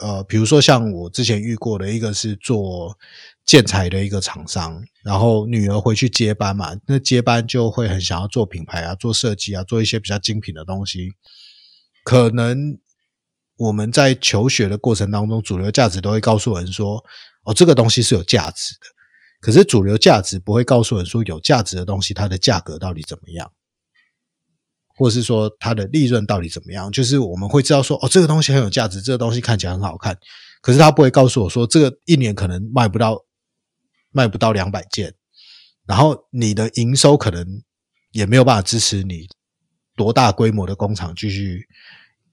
[0.00, 2.98] 呃，比如说像我之前遇过的一个是做
[3.46, 11.12] 建材的一个厂商，然后女儿回去接班嘛，那接班就会很想要做品牌啊，做设计啊，做一些比较精品的东西，
[12.04, 12.78] 可能。
[13.60, 17.04] 我们在求学的过程当中，主流价值都会告诉人说
[17.44, 18.86] ：“哦，这个东西是有价值的。”
[19.38, 23.52] 可是主流价值不会告诉人说，有价值的东西它的价格到底怎么样，
[24.96, 26.90] 或是说它的利润到底怎么样？
[26.90, 30.18] 就是我们会知道说，哦，这个东西很有价值，这个东西看起来很好看，
[30.62, 33.26] 可是他不会告诉我说，这个一年可能卖不到
[34.10, 35.14] 卖不到两百件，
[35.86, 37.62] 然后你的营收可能
[38.12, 39.28] 也没有办法支持你
[39.96, 41.66] 多大规模的工厂继续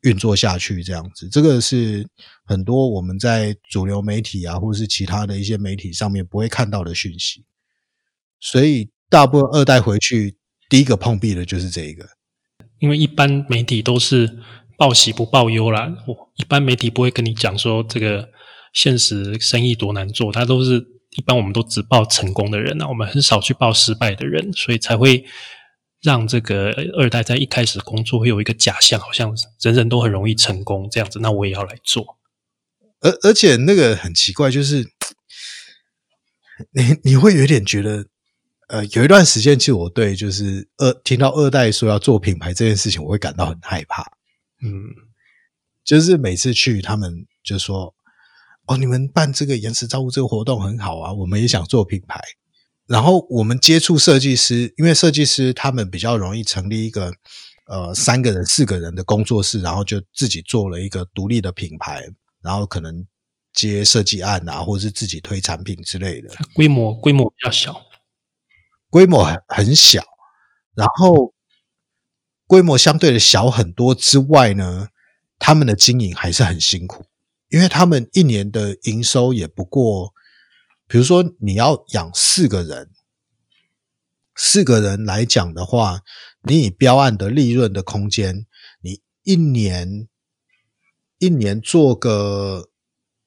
[0.03, 2.07] 运作下去，这样子，这个是
[2.45, 7.45] 很多我们在主流媒体啊，或者是其他的一些媒体上面不会看到的讯息，
[8.39, 10.37] 所以大部分二代回去
[10.69, 12.07] 第一个碰壁的就是这一个。
[12.79, 14.37] 因为一般媒体都是
[14.77, 15.91] 报喜不报忧啦，
[16.35, 18.29] 一般媒体不会跟你讲说这个
[18.73, 20.85] 现实生意多难做，他都是
[21.17, 25.25] 一般我们都只报成功的人啊，我们很少去报失败的人，所以才会
[26.01, 32.17] 让这个二代在一开始工作会有一个假象，好像人人都很容易成功这样子，那我也要来做。
[32.99, 34.89] 而而且那个很奇怪，就是
[36.71, 38.05] 你你会有点觉得。
[38.69, 44.03] 呃，有一段时间，其实我对就是二听到二代说要做品牌这件事情，我会感到很害怕。
[44.61, 44.83] 嗯，
[45.85, 47.95] 就是每次去，他们就说
[48.67, 52.19] ：“哦，你们办这个延迟照顾这个活动很好啊，我们也想做品牌。”
[52.87, 57.11] 然后我们接触设计师，因为设计师他们比较容易成立一个
[57.67, 62.07] 呃三个人、四个人的工作室，然后就自己做了一个独立的品牌，
[62.41, 63.05] 然后可能
[63.53, 67.81] 接设计案啊，或者是自己推产品之类的，规模规模比较小。
[68.89, 70.01] 规模很很小，
[70.73, 71.33] 然后
[72.47, 74.87] 规模相对的小很多之外呢，
[75.37, 77.05] 他们的经营还是很辛苦，
[77.49, 80.13] 因为他们一年的营收也不过，
[80.87, 82.91] 比如说你要养四个人，
[84.35, 86.01] 四个人来讲的话，
[86.43, 88.45] 你以标案的利润的空间，
[88.81, 90.07] 你一年
[91.19, 92.69] 一年做个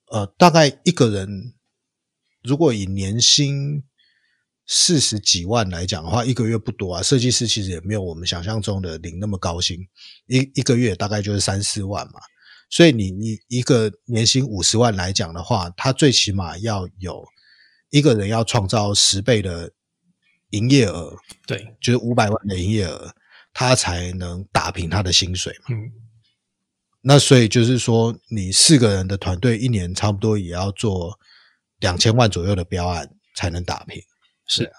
[0.07, 1.55] 呃大概一个人，
[2.43, 3.85] 如果以年薪。
[4.73, 7.03] 四十几万来讲的话，一个月不多啊。
[7.03, 9.77] 设计师其实也没有我们想象中的领那么高薪，
[10.29, 12.21] 一一个月大概就是三四万嘛。
[12.71, 17.27] 所以你你一个年薪五十万来讲的话，他最起码要有
[17.91, 19.71] 一个人要创造十倍的
[20.51, 23.15] 营业额，对，就是五百万的营业额，
[23.53, 25.67] 他才能打平他的薪水嘛。
[25.71, 25.93] 嗯，
[27.03, 31.19] 那所以就是说，你四个人的团队一年差不多也要做
[31.79, 34.03] 两千万左右的标案才能打平。
[34.47, 34.73] 是啊，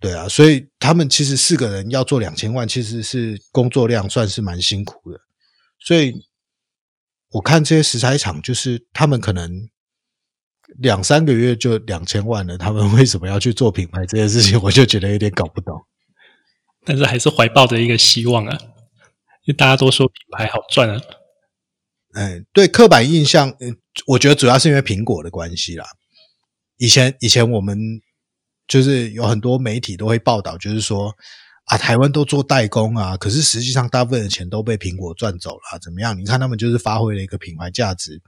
[0.00, 5.20] 对啊，所以他们其实四个人要做两千万，其实是工作量算是蛮辛苦的。
[5.78, 6.14] 所以
[7.28, 9.68] 我看这些食材厂，就是他们可能
[10.78, 15.74] 两三个月就两千万了，他们为什么要去做品牌这件事情，我就觉得有点搞不懂。
[16.84, 18.58] 但是还是怀抱着一个希望啊，
[19.44, 21.00] 因为大家都说品牌好赚啊。
[22.14, 25.84] 哎，对，刻板印象，嗯，我觉得主要是因为苹果的关系啦。
[26.78, 27.78] 以前以前我们。
[28.66, 31.14] 就是有很多媒体都会报道，就是说
[31.66, 36.18] 啊，台湾都做代工啊，可是实际上大部分的钱都被苹果赚走了，怎么样？
[36.18, 38.22] 你看他们就是发挥了一个品牌价值，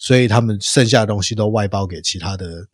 [0.00, 2.66] 所以他们剩下的东西都外包给其他的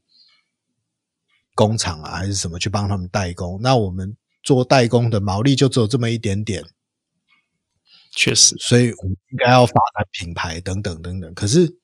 [1.55, 3.61] 工厂啊，还是什么去帮他们代工。
[3.61, 6.65] 那我们做代工的毛利就只有这么一点点，
[8.13, 11.35] 确实，所以我们应该要发展品牌等等等等。
[11.35, 11.77] 可是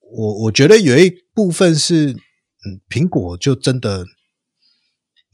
[0.00, 2.16] 我我觉得有一部分是。
[2.66, 4.06] 嗯，苹果就真的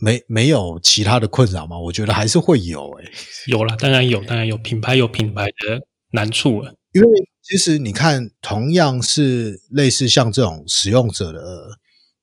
[0.00, 1.78] 没没有其他的困扰吗？
[1.78, 3.12] 我觉得还是会有诶，
[3.46, 6.74] 有了，当然有，当然有品牌有品牌的难处了。
[6.92, 7.09] 因为
[7.42, 11.79] 其实你看，同样是类似像这种使用者的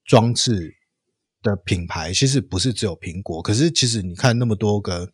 [0.06, 0.74] 装置
[1.42, 3.42] 的品牌，其实不是只有苹果。
[3.42, 5.10] 可是其实你看那么多个，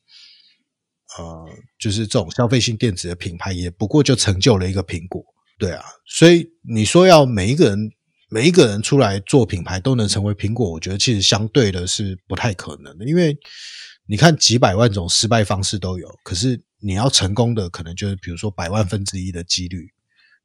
[1.17, 1.45] 呃，
[1.79, 5.23] 就是这种消费性电子的品牌，也不过就成就了一个苹果，
[5.57, 5.83] 对啊。
[6.07, 7.91] 所以你说要每一个人。
[8.29, 13.37] 每一个人出来做品牌都能成为苹果，我觉得其实相对的是不太可能的，因为
[14.05, 19.89] 你看几百万种失败方式都有，可是你要成功的可能就是比如说百万分之一的几率，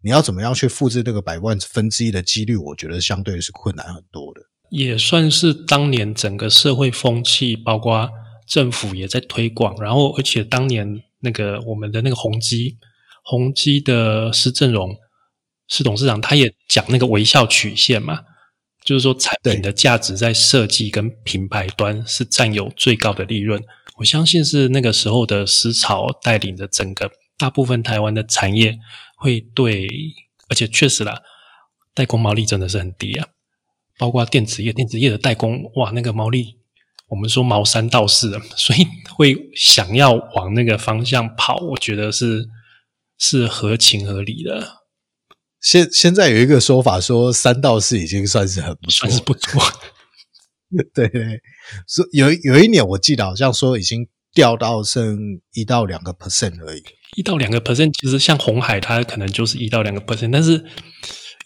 [0.03, 4.41] 你要怎么样去复制那个百万分之一的几率，我觉得相对是困难很多的。
[4.71, 8.09] 也算是当年整个社会风气，包括
[8.47, 12.77] 政府也在推广，然后而且当年那个我们的那个宏基，
[13.25, 14.97] 宏基的施正荣。
[15.71, 18.21] 是董事长，他也讲那个微笑曲线嘛，
[18.89, 23.63] 就是说产品的价值在设计跟品牌端是占有最高的利润。
[23.99, 28.79] 我相信是那个时候的思潮带领着整个大部分台湾的产业
[29.19, 29.87] 会对，
[30.49, 31.21] 而且确实啦，
[31.93, 33.29] 代工毛利真的是很低啊，
[33.99, 36.57] 包括电子业，电子业的代工哇，那个毛利
[37.09, 42.49] 我们说毛三到四， 所以会想要往那个方向跑，我觉得是
[43.19, 44.78] 是合情合理的。
[45.61, 49.61] 现现在有一个说法，说三到四已经算是很不算是不错。
[50.95, 51.41] 对 对，
[51.87, 55.19] 说有有一年我记得好像说已经掉到剩
[55.53, 56.83] 一到两个 percent 而已。
[57.17, 60.63] 一到两个 percent，其实像红海，它可能就是一到两个 percent，但是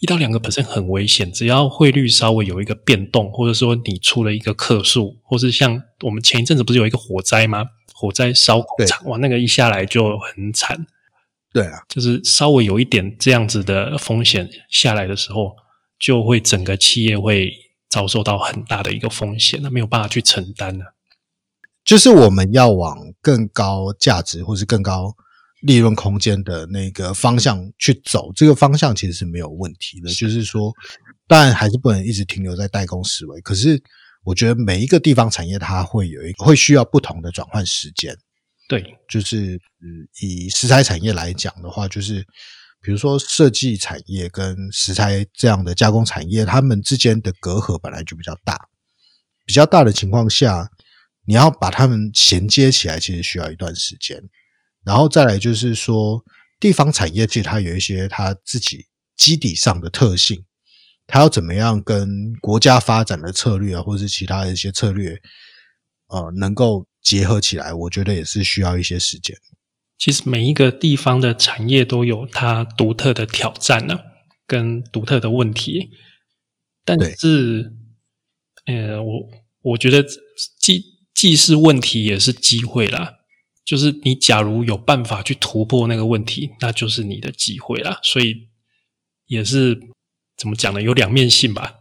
[0.00, 7.64] 一到两个 percent 很危险，只要汇率稍微有一个变动，或者说你出了一个克数，或是像我们前一阵子不是有一个火灾吗？
[7.94, 10.84] 火灾烧工厂，哇，那个一下来就很惨。
[11.52, 15.54] 对啊，就是稍微有一点这样子的风险下来的时候，
[15.98, 17.52] 就会整个企业会
[17.90, 20.94] 遭受到很大的一个风险，那没有办法去承担了。
[21.84, 25.14] 就是我们要往更高价值或是更高
[25.60, 30.08] 利润空间的那个方向去走，这个方向其实是没有问题的。
[30.14, 30.72] 就是说，
[31.26, 33.40] 当然还是不能一直停留在代工思维。
[33.42, 33.82] 可是，
[34.24, 38.16] 我觉得每一个地方产业它会有一个会需要不同的转换时间。
[38.72, 39.60] 对，就是
[40.22, 42.26] 以食材产业来讲的话，就是
[42.80, 48.58] 比如说设计产业跟食材这样的加工产业，它们之间的隔阂本来就比较大，
[49.44, 50.70] 比较大的情况下，
[51.26, 54.18] 你要把它们衔接起来，其实需要一段时间。
[54.86, 56.24] 然后再来就是说，
[56.58, 58.86] 地方产业其实它有一些它自己
[59.18, 60.42] 基底上的特性，
[61.06, 65.20] 它要怎么样跟国家发展的策略啊，或者是其他的一些策略，
[66.06, 66.86] 呃，能够。
[67.02, 69.36] 结合起来，我觉得也是需要一些时间。
[69.98, 73.98] 其实每一个地方的产业都有它独特的挑战呢，
[74.46, 75.90] 跟独特的问题。
[76.84, 77.72] 但是，
[78.66, 79.28] 呃，我
[79.62, 80.04] 我觉得
[80.60, 80.84] 既
[81.14, 83.18] 既是问题，也是机会啦。
[83.64, 88.00] 就是你假如有办法去突破那个问题，那就是你的机会啦。
[88.02, 88.48] 所以
[89.26, 89.78] 也是
[90.36, 90.82] 怎么讲呢？
[90.82, 91.74] 有两面性吧。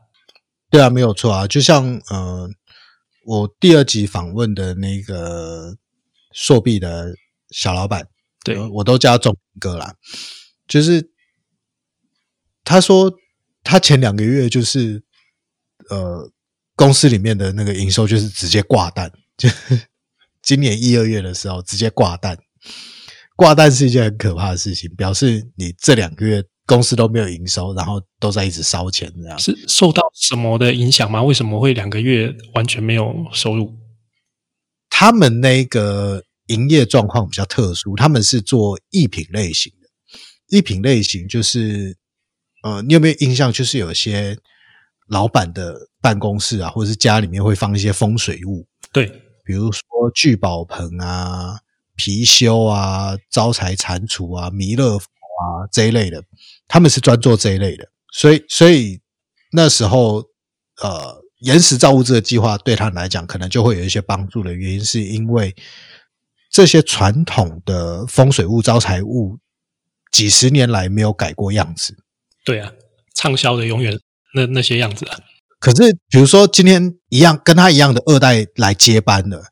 [0.69, 1.47] 对啊，没有错啊。
[1.47, 2.49] 就像呃。
[3.25, 5.77] 我第二集访问的那个
[6.33, 7.13] 硕币的
[7.49, 8.07] 小老板，
[8.43, 9.95] 对我都叫总哥啦。
[10.67, 11.11] 就是
[12.63, 13.13] 他说
[13.63, 15.03] 他前两个月就是
[15.89, 16.31] 呃
[16.75, 19.49] 公司里面的那个营收就是直接挂单，就
[20.41, 22.37] 今年一二月的时候直接挂单，
[23.35, 26.43] 挂单是一件很可怕的事情，表示你这两个月。
[26.65, 31.21] 公司都没有营收，然后都在一直烧钱，这样是受到什么的影响吗？
[31.21, 33.75] 为什么会两个月完全没有收入？
[34.89, 39.87] 他们那个营业状况比较特殊，他们是做艺品类型的。
[40.49, 41.97] 艺品类型就是，
[42.63, 43.51] 呃，你有没有印象？
[43.51, 44.37] 就是有些
[45.07, 49.07] 老板的办公室啊，或者是家里面会放一些风水物，对，
[49.43, 49.81] 比如说
[50.13, 51.59] 聚宝盆啊、
[51.97, 55.07] 貔貅啊、招财蟾蜍啊、弥勒佛
[55.41, 56.23] 啊这一类的。
[56.67, 59.01] 他们是专做这一类的，所以所以
[59.51, 60.23] 那时候，
[60.81, 65.53] 呃，延时造物这个计划对他们来讲，可能就会有一些帮助的原因，是因为
[66.49, 69.39] 这些传统的风水物、招财物，
[70.13, 71.97] 几十年来没有改过样子。
[72.45, 72.71] 对啊，
[73.13, 73.99] 畅销的永远
[74.33, 75.19] 那那些样子啊。
[75.59, 79.51] 可是，比如说今天一样跟他一样的二代来接班的，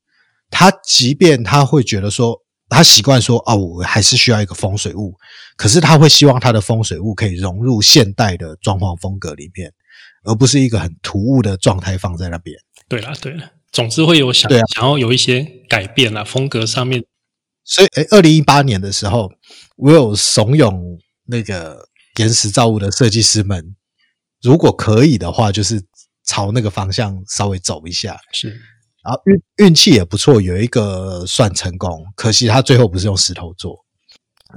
[0.50, 2.44] 他即便他会觉得说。
[2.70, 5.16] 他习惯说：“啊，我还是需要一个风水物。”
[5.58, 9.74] 可是他会希望他的风水物可以融入现代的装潢风格里面，
[10.24, 12.56] 而不是一个很突兀的状态放在那边。
[12.88, 17.04] 对啦，对啦，总之会有想想要有一些改变啦，风格上面。
[17.66, 19.32] 所以，哎二零一八年的时候，
[19.76, 23.76] 我有怂恿那个岩石造物的设计师们，
[24.42, 25.84] 如果可以的话，就是
[26.26, 28.18] 朝那个方向稍微走一下。
[28.32, 28.60] 是。
[29.02, 33.86] 然后运运气也不错，有一个算成功，可惜他最后不是用石头做。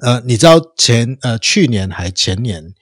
[0.02, 2.74] 呃，你知道前呃去年还前年，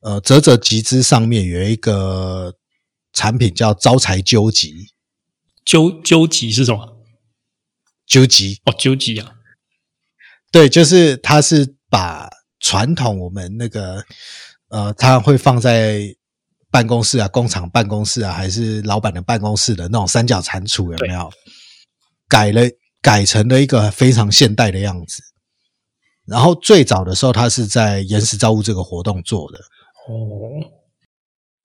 [0.00, 2.54] 呃，泽泽集资上面有一个
[3.12, 4.92] 产品叫招财究极，
[5.64, 6.96] 究究极是什么？
[8.06, 9.32] 究极哦，究极啊，
[10.50, 12.30] 对，就是它是把
[12.60, 14.04] 传统我们那个
[14.68, 16.16] 呃，它会放在。
[16.74, 21.30] 办公室啊，工厂办公室啊，还是老板的办公室的那种三角蟾蜍有没有？
[22.28, 22.62] 改了，
[23.00, 25.22] 改成了一个非常现代的样子。
[26.26, 29.58] 然后最早的时候，他是在岩石造物这个活动做的
[30.08, 30.68] 哦。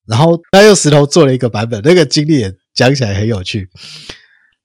[0.05, 3.67] 然后他用石头做了一个版本，那个经历也讲起来很有趣。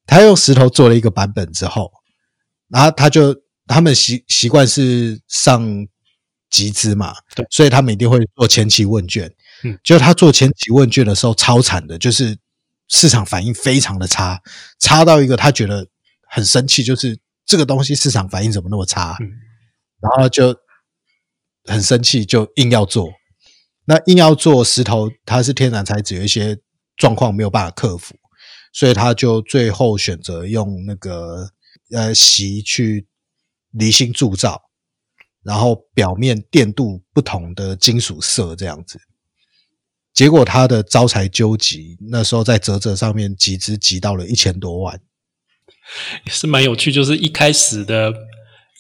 [0.05, 1.91] 他用石头做了一个版本之后，
[2.69, 3.35] 然后他就
[3.67, 5.89] 他们习习惯是上
[6.51, 9.33] 集资嘛，对，所以他们一定会做前期问卷。
[9.63, 12.37] 嗯，就他做前期问卷的时候超惨的，就是
[12.89, 14.43] 市场反应非常的差，
[14.79, 15.87] 差到一个他觉得
[16.29, 19.17] 很生气，就是这个东西市场反应怎么那么差？
[19.21, 19.31] 嗯，
[20.01, 20.55] 然后就
[21.65, 23.13] 很生气，就硬要做。
[23.87, 26.59] 那硬要做石头，它是天然材质，有一些
[26.97, 28.15] 状况没有办法克服，
[28.73, 31.51] 所以他就最后选择用那个
[31.91, 33.07] 呃席去
[33.73, 34.63] 离心铸造，
[35.43, 38.99] 然后表面电镀不同的金属色这样子。
[40.15, 45.01] 结果他的招财纠集那时候在泽泽上面集资集到了一千多万，
[46.25, 48.13] 也是蛮有趣，就是一开始的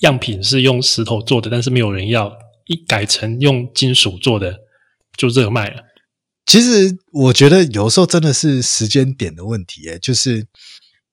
[0.02, 2.32] 样品是用石头做的，但是没有人要，
[2.66, 4.60] 一改成用金属做的
[5.16, 5.82] 就热卖了。
[6.46, 10.46] 其实我觉得有时候真的是时间点的问题，诶，就是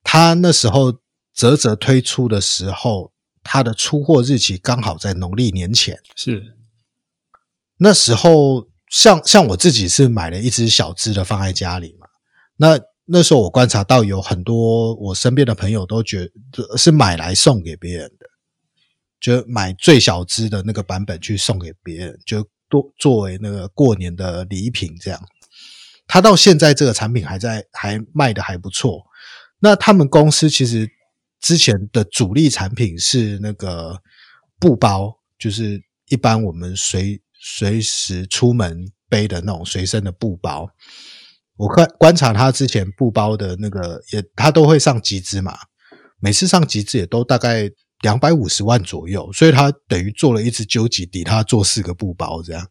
[0.04, 1.00] 他那时候
[1.34, 3.12] 泽泽推出的时候，
[3.42, 6.58] 他的出货日期刚好在农历年前，是。
[7.78, 12.06] 那时候像像我自己是买了一只小只的放在家里嘛，
[12.58, 18.28] 那那时候我观察到有很多我身边的朋友都觉得是买来送给别人的，
[19.20, 22.48] 就买最小只的那个版本去送给别人，就。
[22.72, 25.22] 多作为那个过年的礼品，这样，
[26.08, 29.04] 他到现在这个产品还在还卖的还不错。
[29.60, 30.90] 那他们公司其实
[31.42, 34.02] 之前的主力产品是那个
[34.58, 40.70] 布包，就是一般我们随随时出门背的那种随身的布包。
[41.58, 45.58] 我看观察他之前布包的那个，也他都会上集资嘛，
[46.20, 47.72] 每次上集资也都大概。
[48.02, 52.68] 两百五十万左右，所以他等于做了一只究极底，他做四个布包这样，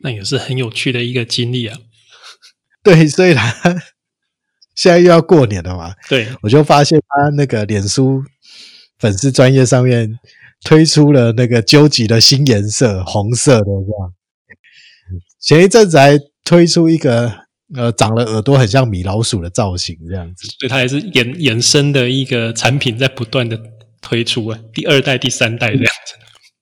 [0.00, 1.78] 那也是很有趣的一个经历啊。
[2.82, 3.52] 对，所以他
[4.74, 8.24] 现在又要过年了嘛，对，我就发现他那个脸书
[8.98, 10.18] 粉丝专业上面
[10.64, 14.14] 推出了那个究极的新颜色，红色的这样。
[15.40, 17.32] 前一阵子还推出一个
[17.74, 23.60] 呃，长了耳朵很像米老鼠的造型这样子，所以它也是衍衍生的一个产品，在不断的。
[24.02, 26.14] 推出啊，第二代、第三代这样子。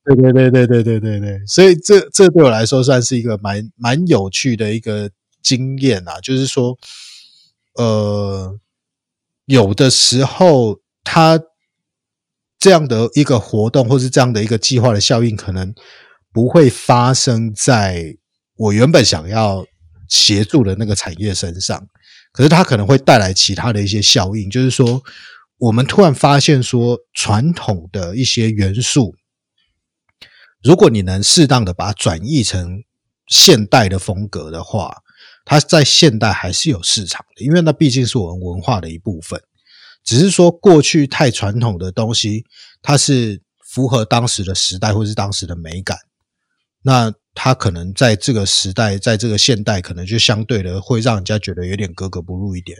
[0.06, 5.10] 对对对对对对对对，所以这这对我来说算是一个蛮蛮有趣的一个
[5.42, 6.18] 经验啊。
[6.22, 6.78] 就是说，
[7.74, 8.58] 呃，
[9.44, 11.38] 有的时候它
[12.64, 15.74] 这样的一个活动，或是这样的一个计划的效应，可能
[16.32, 18.16] 不会发生在
[18.56, 19.66] 我原本想要
[20.08, 21.86] 协助的那个产业身上，
[22.32, 25.02] 可是它可能会带来其他的一些效应，就是说。
[25.58, 29.14] 我们突然发现，说传统的一些元素，
[30.62, 32.82] 如果你能适当的把它转译成
[33.28, 35.02] 现代的风格的话，
[35.44, 39.40] 它在现代还是有市场的，因为那毕竟是我们文化的一部分。
[40.04, 42.44] 只是说过去太传统的东西，
[42.82, 45.96] 它是符合当时的时代或是当时的美感，
[46.82, 52.78] 那它可能在这个时代，在这个现代，可能就相对的会让人家觉得有点格格不入一点。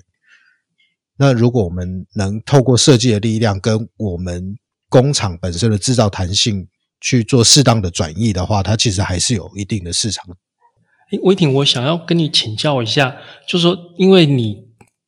[1.17, 4.57] 那如果我们能透过设计的力量，跟我们
[4.89, 6.69] 工厂本身的制造弹性
[7.01, 10.25] 去做适当的转移的话，它其实还是有一定的市场。
[11.11, 13.17] 诶，威霆，我想要跟你请教一下，
[13.47, 14.64] 就是说，因为你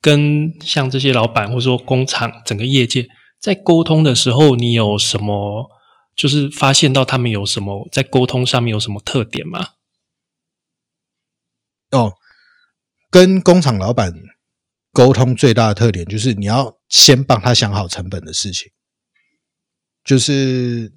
[0.06, 3.08] 跟像这些老板或者说工厂整个业界
[3.40, 5.68] 在沟通的时候，你有什么
[6.14, 9.70] 就是发现到他们有什么在沟通上面有什么特点吗？
[11.90, 12.12] 哦，
[13.10, 14.12] 跟工厂老板。
[14.92, 18.72] 沟通最大的特点就是你要先帮他想好成本的事情，
[20.02, 20.90] 就是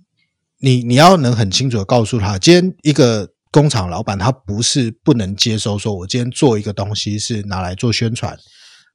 [0.60, 8.40] 你你要能很清楚的告诉他，今天一个工厂老板他不是不能接受，说我今天做一个东西是拿来做宣传，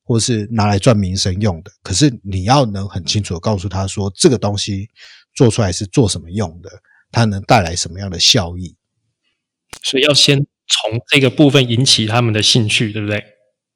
[0.04, 1.72] 或是拿来赚名声用的。
[1.82, 4.88] 可是你要能很清楚的告诉他说，这个东西
[5.34, 6.70] 做出来是做什么用的，
[7.10, 8.76] 它能带来什么样的效益。
[9.82, 13.24] 所以要先从这个部分引起他们的兴趣，对不对？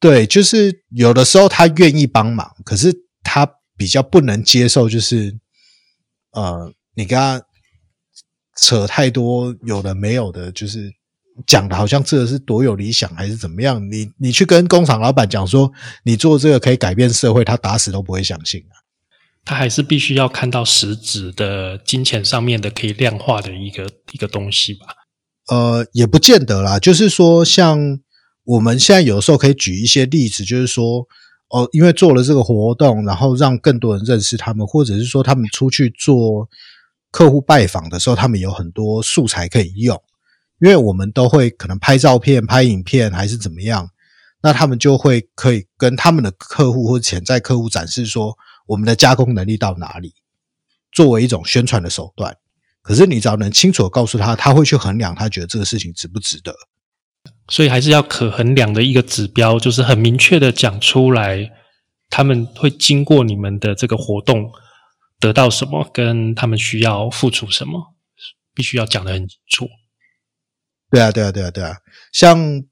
[0.01, 5.37] 对，就是有的时候他愿意帮忙，可是他比较不能接受，就是
[6.31, 7.43] 呃，你跟他
[8.57, 10.93] 扯太多有的没有的，就是
[11.47, 13.80] 讲的好像这个是多有理想还是怎么样？
[13.91, 15.72] 你你去跟工厂老板讲说
[16.05, 18.74] 你做这个可以改变社会，他打死都不会相信啊。
[19.45, 24.86] 他还是必须要看到实质的金钱上面的可以量化的一个一个东西吧？
[25.49, 28.01] 呃，也不见得啦，就是说像。
[28.49, 31.07] 我们现在有时候可以举一些例子，就是说，
[31.51, 36.49] 哦，因为做了这个活动，然后让更多人认识他们，或者是说他们出去做
[37.11, 40.03] 客户拜访的时候，他们有很多素材可以用。
[40.61, 43.91] 因为我们都会可能拍照片、拍影片还是怎么样，
[44.43, 48.37] 那他们就会可以跟他们的客户或潜在客户展示说，
[48.67, 50.15] 我们的加工能力到哪里，
[50.93, 52.37] 作为一种宣传的手段。
[52.83, 56.55] 可是你只要能清楚的告诉他，他会去衡量，他觉得这个事情值不值得。
[57.49, 61.51] 所以还是要可衡量的一个指标，就是很明确的讲出来，
[62.09, 64.51] 他们会经过你们的这个活动
[65.21, 67.95] 得到什么，跟他们需要付出什么，
[68.55, 69.69] 必须要讲的很清楚。
[70.91, 71.76] 对啊，对啊，对啊，对啊。
[72.12, 72.62] 像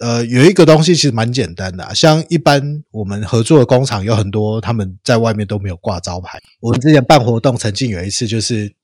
[0.00, 6.38] 呃，有一个东西其实蛮简单的，像一般我们合作的工厂有很多，他们在外面都没有挂招牌。
[6.60, 8.74] 我们之前办活动，曾经有一次就是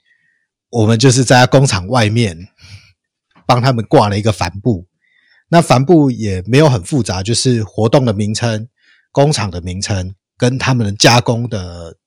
[0.70, 2.48] 我们就是在工厂外面
[3.46, 4.86] 帮他们挂了一个帆布。
[5.50, 8.68] 那帆布也没有很复杂，就是活动的名称、
[9.10, 11.98] 工厂的名称跟他们加工的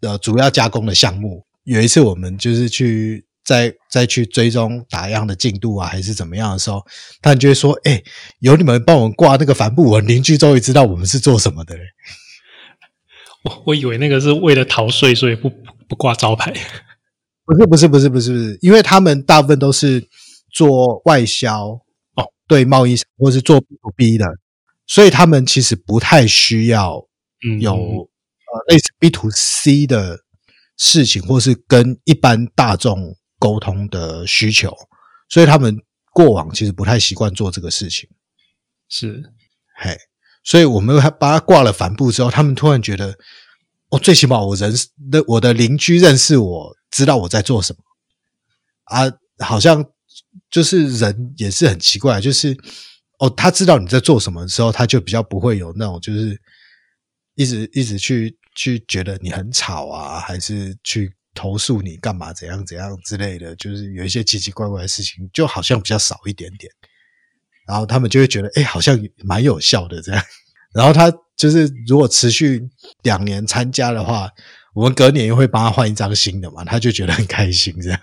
[0.00, 1.46] 呃主要加工的项目。
[1.62, 6.82] 有一次我们就是去再再去追踪打样的进度啊，还是怎么样的时候，
[7.20, 8.02] 他们就会说：“哎，
[8.38, 11.76] 有你们帮我们挂那个帆布，我邻居终于知道我们是做什么的。”
[13.44, 15.50] 我我以为那个是为了逃税，所以不
[15.86, 16.50] 不挂招牌。
[17.44, 20.08] 不是不是不是不是不是，因为他们大部分都是
[20.50, 21.66] 做外销
[22.14, 24.24] 哦，对贸易或是做 B to B 的，
[24.86, 27.06] 所以他们其实不太需要
[27.60, 30.20] 有呃类似 B to C 的
[30.78, 34.72] 事情，或是跟一般大众沟通的需求，
[35.28, 35.76] 所以他们
[36.12, 38.08] 过往其实不太习惯做这个事情。
[38.88, 39.20] 是，
[39.74, 39.98] 嘿。
[40.44, 43.16] 所以我们还把它挂了帆布之后，他们突然觉得，
[43.90, 44.72] 哦，最起码我人
[45.10, 47.82] 的我的邻居认识我，知道我在做什么
[48.84, 49.12] 啊，
[49.44, 49.84] 好像
[50.50, 52.56] 就是人也是很奇怪，就是
[53.18, 56.40] 哦，他知道你在做什么的时候，他就比较不会有那种就是
[57.34, 66.70] 一直一直去去觉得你很吵啊，还是去投诉你干嘛怎样怎样之类的，就是有一些奇奇怪怪的事情，就好像比较少一点点。
[67.66, 70.22] 然后他们就会觉得，哎，好像蛮有效的这样。
[70.74, 72.68] 然后他就是如果持续
[73.02, 74.28] 两年参加的话，
[74.74, 78.00] 我们隔年又会帮他换一张新的嘛，他就觉得很开心这样。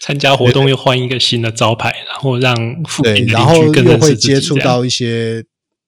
[0.00, 2.56] 参加活动又换一个新的招牌，然后让
[2.88, 5.44] 附近的邻居又会接触到一些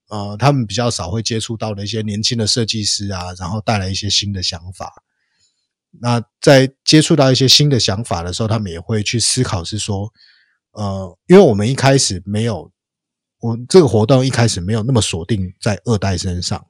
[0.09, 5.02] 呃，他们比较少会接触到的一些年轻的设计师啊，然后带来一些新的想法。
[6.01, 10.11] 那在接触到一些新的想法的时候，他们也会去思考，是说。
[10.75, 12.71] 呃，因为我们一开始没有，
[13.41, 16.65] 我这个活动一开始没有那么锁定在二代身上。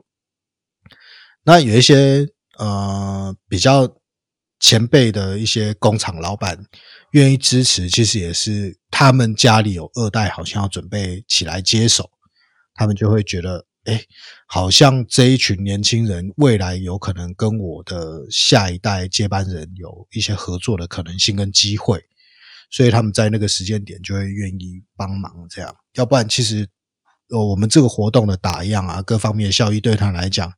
[1.45, 3.89] 那有一些呃比较
[4.59, 6.65] 前辈的一些工厂老板
[7.11, 12.11] 愿意支持，其实也是他们家里有二代，好像要准备起来接手，
[12.73, 14.03] 他们就会觉得，哎，
[14.47, 22.03] 好像这一群年轻人未来有可能跟我的下一代接班人有一些合作的可能性跟机会。
[22.71, 26.67] 所以他们在那个时间点就会愿意帮忙，这样，要不然其实，
[27.29, 30.53] 呃，我们这个活动的打样啊，各方面的效益对他来讲，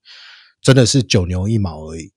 [0.62, 2.14] 真的是九牛一毛而已。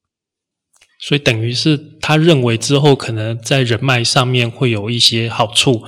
[1.01, 5.83] 所以等于是他认为之后可能在人脉上面会有一些好处，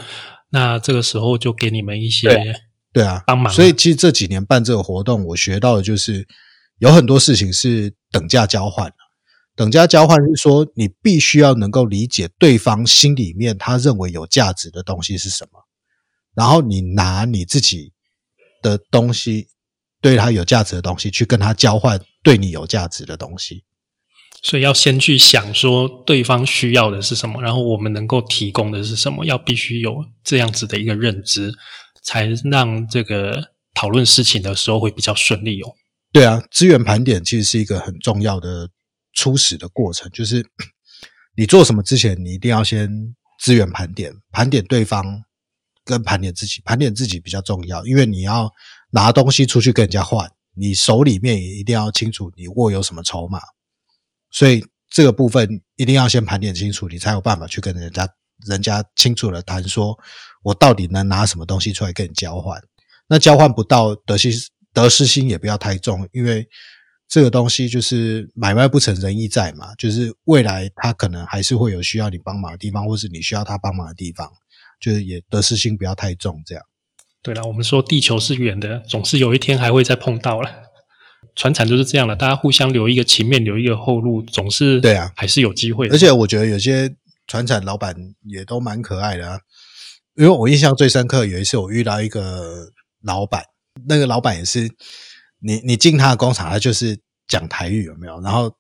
[0.51, 2.29] 那这个时候就给你们一些
[2.93, 3.53] 对啊帮忙。
[3.53, 6.27] 所以其实这几年办这个活动，我学到的就是
[6.79, 8.93] 有很多事情是等价交换。
[9.57, 15.67] 等价交换是说，你必须要能够理解对方心里面他认为有价值的东西是什么，
[16.35, 17.93] 然后你拿你自己
[18.63, 19.49] 的东西，
[20.01, 23.65] 对他有价值的东西去跟他交换对你有价值的东西。
[24.43, 31.53] 所以要先去想说对方需要的是什么，然后我们能够提供的是什么，要必须有这样子的一个认知，
[32.03, 35.73] 才让这个讨论事情的时候会比较顺利哦。
[36.13, 38.69] 对啊，资源盘点其实是一个很重要的。
[39.13, 40.47] 初始的过程就是，
[41.35, 42.89] 你做什么之前，你一定要先
[43.41, 45.25] 资源盘点，盘点对方
[45.85, 48.49] 跟盘点自己，盘点自己比较重要，因为你要
[48.93, 53.41] 拿东西出去跟人家换，你手里面也一定要清楚你握有什么筹码，
[54.31, 58.09] 所以这个部分一定要先盘点清楚，你才有办法去跟人家
[58.47, 59.99] 人家清楚的谈，说
[60.43, 62.61] 我到底能拿什么东西出来跟你交换，
[63.09, 64.31] 那交换不到得失
[64.73, 66.49] 得失心也不要太重，因为。
[67.13, 74.31] 这个东西就是买卖不成仁义在嘛，就是未来他可能还是会有需要你帮忙的地方，或是你需要他帮忙的地方，
[74.79, 76.41] 就是也得失心不要太重。
[76.47, 76.63] 这样，
[77.21, 80.49] 对了，我们说地球是圆的，总是有一天还会再碰到了。
[81.35, 85.89] 船产就是这样了，大家互相留一个情面，留一个后路，总是对啊，还是有机会。
[85.89, 86.95] 而且我觉得有些
[87.27, 87.93] 船产老板
[88.29, 89.41] 也都蛮可爱的啊，
[90.21, 92.71] 因为我印象最深刻，有一次我遇到一个
[93.03, 93.43] 老板，
[93.89, 94.69] 那个老板也是。
[95.43, 98.21] 你你进他的工厂，他就是讲台语有没有？
[98.21, 98.55] 然后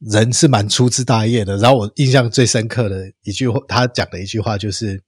[0.00, 1.56] 人是蛮粗枝大叶的。
[1.58, 5.00] 然后我印象最深刻的一句话，他讲的一句话就是：“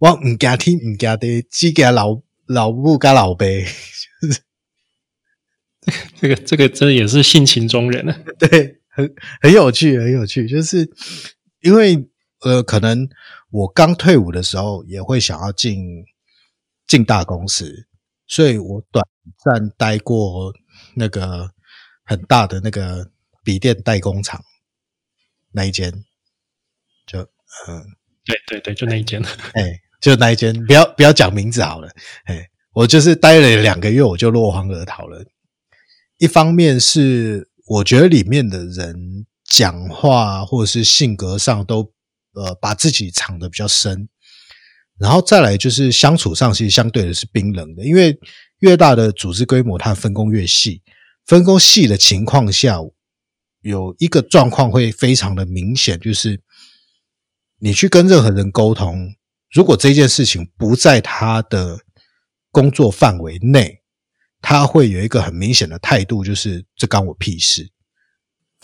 [0.00, 3.64] 我唔惊天唔惊地，只惊老老母跟老辈。
[6.20, 8.18] ”这个这个真的也是性情中人啊。
[8.40, 10.48] 对，很很有趣，很有趣。
[10.48, 10.90] 就是
[11.60, 12.08] 因为
[12.40, 13.08] 呃，可能
[13.50, 16.04] 我刚退伍的时候，也会想要进
[16.86, 17.86] 进大公司。
[18.28, 19.06] 所以我短
[19.44, 20.52] 暂待过
[20.96, 21.48] 那个
[22.04, 23.08] 很大的那个
[23.44, 24.42] 笔电代工厂
[25.52, 25.92] 那一间，
[27.06, 27.20] 就
[27.68, 27.84] 嗯，
[28.24, 29.22] 对对对，就那一间，
[29.54, 31.88] 哎，就那一间，不要不要讲名字好了，
[32.24, 35.24] 哎，我就是待了两个月，我就落荒而逃了。
[36.18, 41.92] 一方面是我觉得里面的人讲话或者是性格上都
[42.36, 44.08] 呃把自己藏的比较深。
[44.98, 48.18] 然后再来就是相处上其实相对的是冰冷的，因为
[48.60, 50.80] 越大的组织规模，它分工越细，
[51.26, 52.78] 分工细的情况下，
[53.60, 56.40] 有一个状况会非常的明显，就是
[57.58, 59.14] 你去跟任何人沟通，
[59.50, 61.78] 如果这件事情不在他的
[62.50, 63.82] 工作范围内，
[64.40, 67.70] 他会有一个很明显的态度，就是这关我屁事。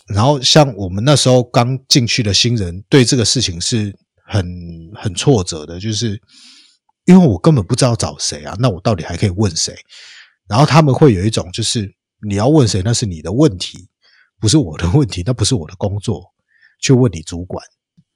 [0.07, 4.45] 然后像我们那时候刚进去的新人，对这个事情是很
[4.95, 6.21] 很挫折的，就是
[7.05, 9.73] 因为我根本不知道找谁啊，那我到底还可以问谁？
[10.45, 11.89] 然后他们会有一种就是
[12.27, 13.87] 你要问谁，那是你的问题，
[14.41, 16.21] 不是我的问题，那不是我的工作，
[16.81, 17.65] 去问你主管，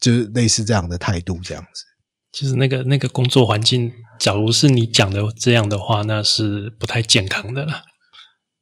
[0.01, 1.83] 就是类似这样的态度，这样子。
[2.33, 7.83] 就是那个那个工作环境，假如是你讲的这样的话，那是不太健康的了。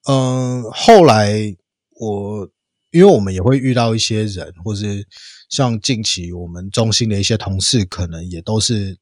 [0.08, 1.56] 嗯，后来
[2.00, 2.55] 我。
[2.96, 5.06] 因为我们也会遇到一些人，或是
[5.50, 8.98] 像近期我们中心的一些同事，可能也都是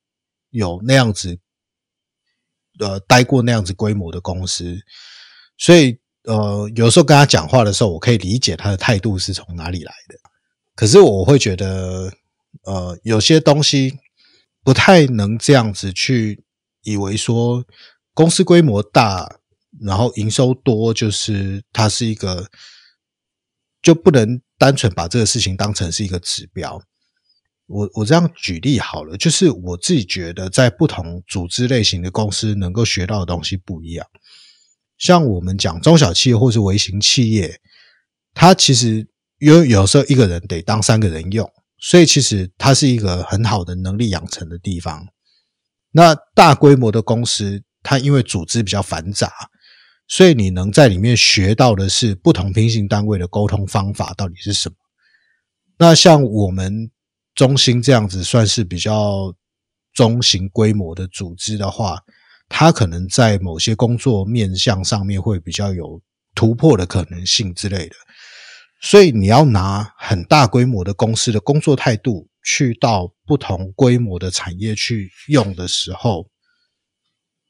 [0.50, 1.38] 有那样子，
[2.80, 4.80] 呃，待过那样子规模的公司，
[5.60, 10.16] 所以呃，有时候跟他讲话的时候，我可以理解他的态度是从哪里来的。
[10.74, 12.12] 可是我会觉得，
[12.64, 14.00] 呃，有些东西
[14.64, 16.44] 不太能这样子去
[16.82, 17.64] 以为说
[18.16, 19.40] 公司规模大，
[19.82, 22.48] 然后营收多，就是它是一个。
[23.84, 26.82] 就不能单纯把这个事情当成是一个指标。
[27.68, 34.08] 我我这样举例好了，就是我自己觉得，在不同组织类型的公司，能够学到的东西不一样。
[34.98, 37.60] 像我们讲中小企业或是微型企业，
[38.34, 39.08] 它其实
[39.40, 45.06] 因为有时候一个人得当三个人用，所以其实它是一个很好的能力养成的地方。
[45.92, 49.32] 那大规模的公司，它因为组织比较繁杂。
[50.16, 54.76] 所以你能在里面学到的是不同平行单位的沟通方法到底是什么？
[55.80, 56.92] 那像我们
[57.34, 59.34] 中心这样子算是比较
[59.92, 61.98] 中型规模的组织的话，
[62.48, 66.00] 它可能在某些工作面向上面会比较有
[66.36, 67.96] 突破的可能性之类的。
[68.84, 76.30] 所以你要拿很大规模的公司的工作态度去到不同规模的产业去用的时候，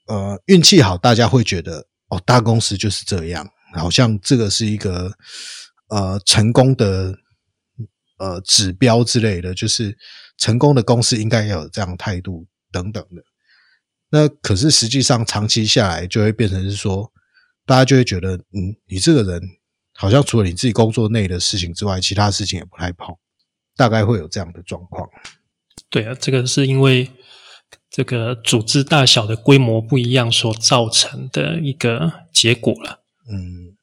[0.08, 1.90] 呃，运气好，大家会觉得。
[2.14, 5.12] 哦，大公司就是这样，好像这个是一个
[5.90, 7.18] 呃成功的
[8.20, 9.98] 呃指标之类的，就是
[10.38, 13.24] 成功的公司应该要有这样态度等等的。
[14.12, 17.12] 那可是实际上长期下来，就会变成是说，
[17.66, 19.42] 大家就会觉得，嗯，你这个人
[19.96, 23.16] 好像除了你自己工作内的事情之外，其他事情也不太碰，
[23.76, 25.10] 大概会有这样的状况。
[25.90, 27.10] 对啊，这个是因为。
[27.96, 33.04] 这个组织大小的规模不一样所造成的一个结果了。
[33.30, 33.78] 嗯，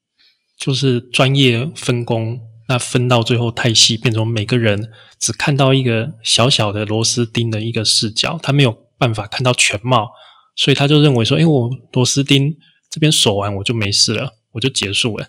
[0.58, 4.90] 就是专业分工，那分到最后太细，变成每个人
[5.20, 10.10] 只看到一个小小的螺丝钉的一个视角，他没有办法看到全貌，
[10.56, 12.56] 所以他就认为说：“哎，我螺丝钉
[12.90, 15.28] 这边锁完，我就没事了，我就结束了。”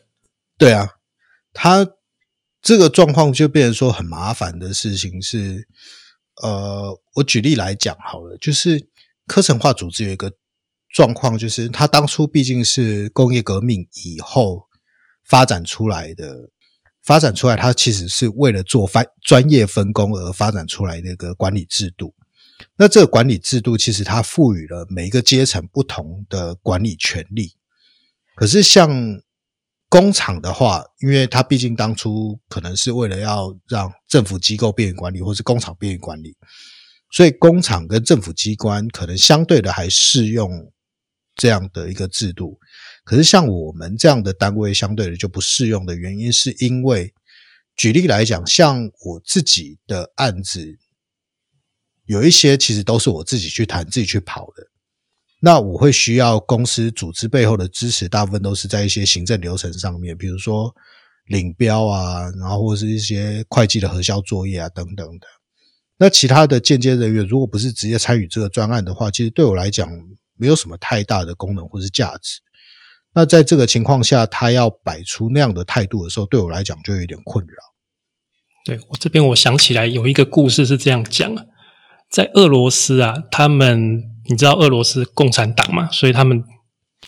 [0.57, 0.89] 对啊，
[1.53, 1.87] 他
[2.63, 5.67] 这个状况就变成说很麻烦的事情是。
[6.41, 8.87] 呃，我举例来讲好了，就是
[9.27, 10.31] 科层化组织有一个
[10.93, 14.67] 状况，就是它当初毕竟是工业革命以后
[15.23, 16.49] 发展出来的，
[17.03, 22.13] 发展出来它其实是为了做分专业分工而发展出来的一个管理制度。
[22.75, 27.55] 那这个管理制度其实它赋予了每一个阶层不同的管理权利，
[28.35, 29.21] 可是像。
[29.91, 36.33] 工厂的话，因为它毕竟当初可能是为了要让政府机构便于管理，或是工厂便于管理，
[37.11, 40.71] 所以工厂跟政府机关可能相对的还适用
[41.35, 42.57] 这样的一个制度。
[43.03, 47.13] 可是像我们这样的单位，相对的就不适用的原因，是因为
[47.75, 50.79] 举例来讲，像我自己的案子，
[52.05, 54.70] 有一些其实都是我自己去谈、自己去跑的。
[55.43, 60.71] 那我会需要公司组织背后的支持，大部分都是在一些行政流程上面，比如说
[61.25, 65.25] 领标啊，然后或者是一些会计的核销作业啊等等的。
[65.97, 69.89] 那其他的间接人员，如果不是直接参与这个专案的话，其实对我来讲
[70.37, 72.39] 没有什么太大的功能或是价值。
[73.15, 77.53] 那在这个情况下，他要摆出那样的态度的时候，对我来讲就有点困扰。
[78.63, 81.45] 对我这边，我想起来有一个故事是这样讲啊，
[82.11, 84.10] 在俄罗斯啊，他们。
[84.31, 85.89] 你知道俄罗斯共产党嘛？
[85.91, 86.43] 所以他们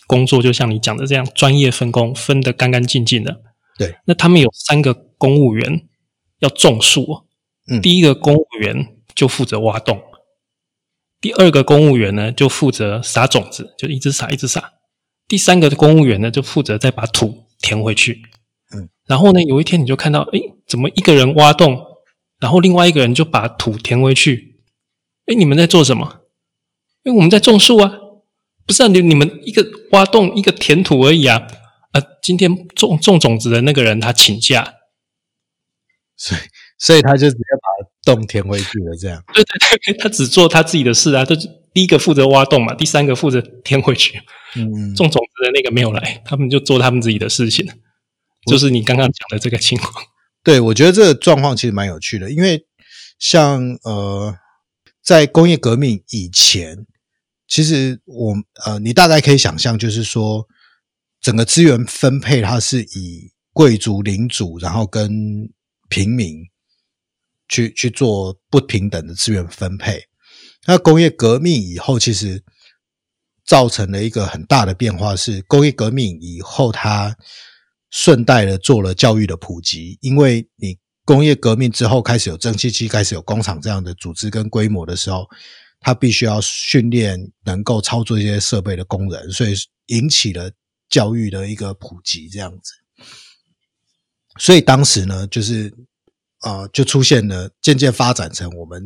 [0.06, 3.42] 工作就像你讲的这样，专业分工分得干干净净的。
[3.78, 5.88] 对，那他们有三个公务员
[6.40, 7.24] 要种树。
[7.68, 10.02] 嗯，第一个公务员就负责挖洞，
[11.22, 14.74] 第二个公务员呢就负责撒种子，就一直撒一直撒。
[15.30, 18.22] 第三个公务员呢就负责再把土填回去。
[18.76, 21.80] 嗯，然后呢，有一天你就看到，哎，怎么一个人挖洞，
[22.42, 24.60] 然后另外一个人就把土填回去？
[25.28, 26.23] 哎，你们在做什么？
[27.04, 27.92] 因为我们在种树啊，
[28.66, 31.48] 不是啊，你你们一个挖洞，一个填土而已啊，
[31.92, 34.74] 啊，今天种种种子的那个人他请假，
[36.18, 36.42] 所以
[36.80, 39.24] 所以他就直接把洞填回去了，这样。
[39.34, 41.36] 对对对，他只做他自己的事啊，他
[41.74, 44.22] 第一个负责挖洞嘛，第三个负责填回去。
[44.56, 47.68] 嗯，种种子的那个没有来，他们就做他们自己的事情，
[48.46, 50.06] 就是你刚刚讲的这个情况。
[50.44, 52.66] 对，我觉得这个状况其实蛮有趣的，因为
[53.18, 54.36] 像呃，
[55.02, 56.86] 在工业革命以前，
[57.48, 58.34] 其实我
[58.66, 60.48] 呃，你大概可以想象，就是说
[61.22, 65.50] 整个资源分配它是以贵族领主，然后跟
[65.90, 66.38] 平民
[67.48, 70.04] 去去做不平等的资源分配。
[70.66, 72.44] 那工业革命以后，其实
[73.46, 77.16] 造成了一个很大的变化，是工业革命以后它。
[77.96, 85.28] 顺带的做了教育的普及，因为你工业革命之后开始有蒸汽机，开始有工厂这样的组织跟规模的时候，
[85.84, 89.54] 他必须要训练能够操作一些设备的工人，所以
[89.88, 90.50] 引起了
[90.90, 92.74] 教育的一个普及，这样子。
[94.40, 95.72] 所以当时呢，就是
[96.42, 98.84] 呃，就出现了渐渐发展成我们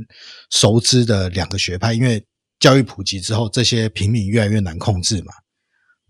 [0.49, 2.25] 熟知的两个学派，因为
[2.59, 5.31] 教育普及之后，这些平民越来越难控制嘛。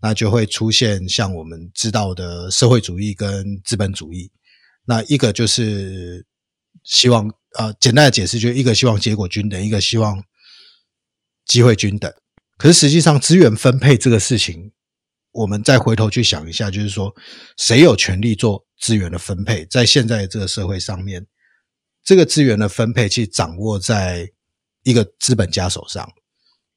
[0.00, 4.30] 那就会出现像我们知道的社会主义跟资本主义。
[4.84, 6.24] 那一个就是
[6.84, 7.28] 希望，
[7.58, 10.22] 呃，简单的解释，就是一个希望结果均等，一个希望
[11.48, 12.12] 机会均等。
[12.56, 14.70] 可是实际上，资源分配这个事情，
[15.32, 17.12] 我们再回头去想一下，就是说，
[17.56, 19.66] 谁有权利做资源的分配？
[19.66, 21.26] 在现在这个社会上面，
[22.04, 24.30] 这个资源的分配其实掌握在
[24.84, 26.08] 一个资本家手上。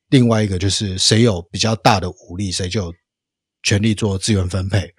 [0.10, 2.92] 另外一个就是谁有比较大的武力，谁就。
[3.64, 4.92] 权力做资源分配，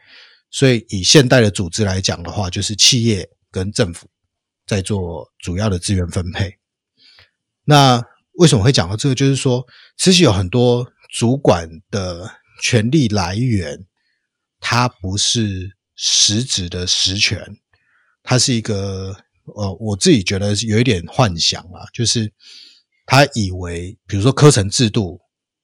[0.49, 4.07] 所以以现代的组织来讲的话，就是企业跟政府
[4.69, 6.59] 在做主要的资源分配。
[7.65, 8.01] 那
[8.35, 9.15] 为什么会讲到这个？
[9.15, 9.67] 就是说，
[9.97, 12.31] 其实有很多主管的
[12.63, 13.79] 权力来源，
[14.61, 17.45] 它不是实质的实权，
[18.23, 19.17] 它是一个
[19.57, 22.33] 呃，我自己觉得有一点幻想啊，就是
[23.07, 25.21] 他以为，比如说科层制度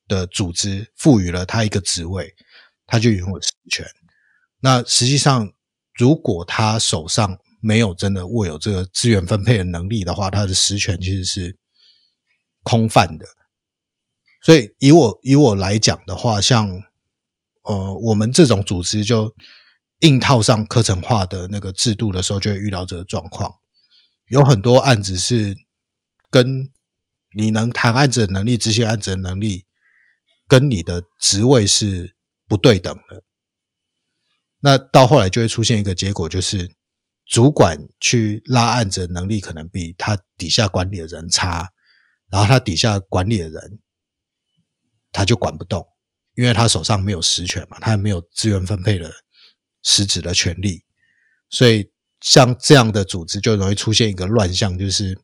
[0.07, 2.35] 的组织赋予了他一个职位。
[2.91, 3.87] 他就拥有实权。
[4.61, 5.47] 那实际上，
[5.99, 11.55] 如果他手上没有真的握有这个资源分配的能力的话，他的实权其实是
[12.62, 13.26] 空泛的。
[14.42, 16.82] 所以，以我以我来讲的话，像
[17.62, 19.34] 呃，我们这种组织就
[20.00, 23.54] 硬套上课程化的那个制度的时候，就会遇到这个状况。
[24.28, 25.56] 有很多案子是
[26.30, 26.70] 跟
[27.36, 29.66] 你能谈案子的能力、执行案子的能力，
[30.46, 32.16] 跟你的职位是。
[32.50, 33.22] 不对等的，
[34.61, 36.74] 那到后来就会出现一个结果，就是
[37.26, 41.70] 主管去拉案子的能力可能比他底下管理的人差，
[42.31, 43.79] 然后他底下管理的人
[45.12, 45.87] 他就管不动，
[46.35, 49.11] 因为他手上没有实权嘛，他也没有资源分配的
[49.83, 50.85] 实质的权利，
[51.49, 55.18] 所以像这样的组织就容易出现一个乱象，就是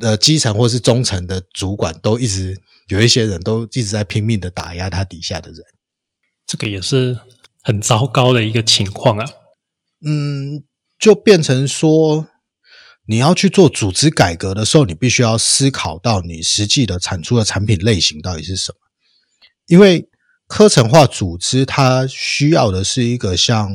[0.00, 5.64] 呃基层或是中层的主管都一直有一些人都一直在拼命的打压他底下的人。
[6.46, 7.18] 这个也是
[7.62, 9.24] 很糟糕的一个情况啊。
[10.04, 10.64] 嗯，
[10.98, 12.26] 就变成说，
[13.10, 18.78] 你要去做组织改革的时候，你必须要思考到你实际的产出的产品类型到底是什么。
[19.66, 20.08] 因为
[20.46, 23.68] 科层化组织它需要的是一个像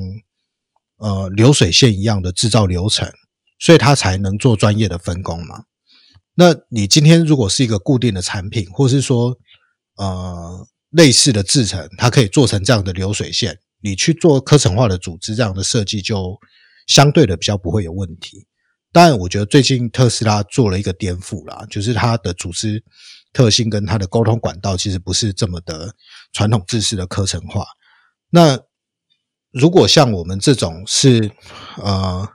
[0.99, 3.11] 呃流水线一样的制造流程，
[3.59, 5.65] 所以它才能做专业的分工嘛。
[6.35, 9.37] 那你今天如果是一个固定的产品，或是说
[9.97, 10.65] 呃。
[10.91, 13.59] 类似的制成，它可以做成这样的流水线。
[13.81, 16.39] 你去做科程化的组织，这样的设计就
[16.87, 18.47] 相对的比较不会有问题。
[18.95, 22.81] 当然，我觉得最近特斯拉做了一个颠覆啦，就是它的组织
[23.33, 25.93] 特性跟它的沟通管道其实不是这么的
[26.31, 27.65] 传统制式的科程化。
[28.29, 28.57] 那
[29.51, 31.29] 如果像我们这种是
[31.75, 32.25] 呃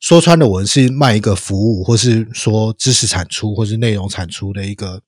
[0.00, 5.00] 说穿了，我们是卖一个服务，或是说知识产出，或是内容产出的一个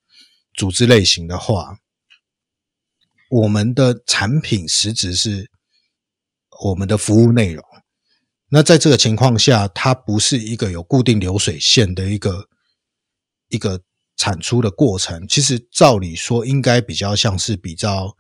[0.55, 1.79] 组织类型的话。
[3.29, 5.51] 我们的产品实质是
[6.65, 7.65] 我们的服务内容。
[8.55, 12.47] 那在这个情况下，它不是一个有固定流水线的一个
[13.49, 13.81] 一个
[14.19, 15.27] 产出的过程。
[15.27, 18.15] 其实照理说，应该比较像是比较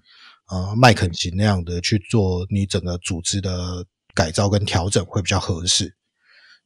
[0.48, 5.94] 呃麦肯锡那样的去做你整个组织的改造跟调整会比较合适。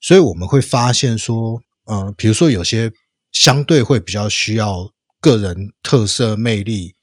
[0.00, 1.60] 所以我们会发现说，
[1.90, 2.92] 嗯，比如说有些
[3.32, 6.95] 相对会比较需要个人特色魅力。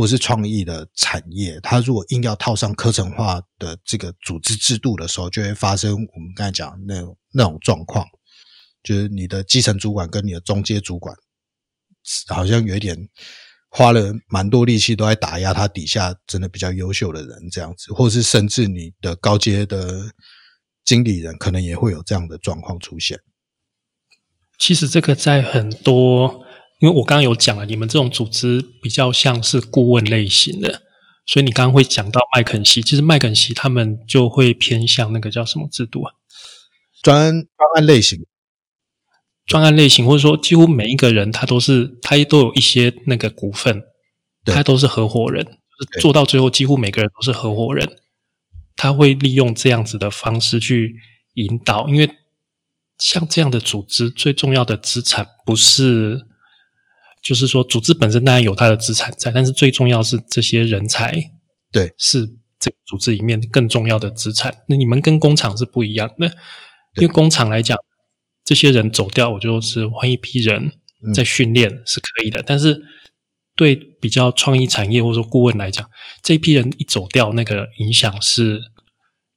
[0.00, 8.06] 或是创意的产业，它如果硬要套上课程化的这个组织制度的时候，就会发生我们刚才讲那种那种状况，
[8.82, 11.14] 就是你的基层主管跟你的中阶主管
[12.28, 12.96] 好像有一点
[13.68, 20.10] 花了蛮多力气都在打压他底下真的比较优秀的人，这样子，或是甚至你的高阶的
[20.82, 23.20] 经理人，可能也会有这样的状况出现。
[24.58, 26.44] 其实这个在很多，
[26.80, 30.82] 因为我刚刚有讲了，你们这种组织比较像是顾问类型的，
[31.26, 36.12] 所以你刚刚会讲到麦肯锡，其实麦肯锡他们就会偏向那个叫什么制度啊？
[37.02, 38.26] 专专案类型，
[39.46, 43.82] 专案类型，或者说几乎每一个人他都是他都有一些那个股份，
[44.44, 45.46] 他都是合伙人，
[46.00, 47.88] 做到最后几乎每个人都是合伙人，
[48.76, 50.96] 他会利用这样子的方式去
[51.34, 52.10] 引导，因为。
[53.02, 56.20] 像这样的组织，最重要的资产不是，
[57.22, 61.12] 就是说组织本身当然有它的资产在，但是最重要是这些人才，
[61.72, 62.26] 对，是
[62.58, 64.54] 这个组织里面更重要的资产。
[64.68, 66.26] 那你们跟工厂是不一样，的
[66.96, 67.76] 因为工厂来讲，
[68.44, 70.72] 这些人走掉，我就是换一批人
[71.14, 72.80] 在训练是可以的，但是
[73.56, 75.88] 对比较创意产业或者说顾问来讲，
[76.22, 78.60] 这一批人一走掉，那个影响是。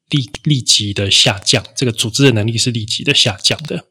[0.10, 3.86] 立立即的下降，这个组织的能力是立即的下降的，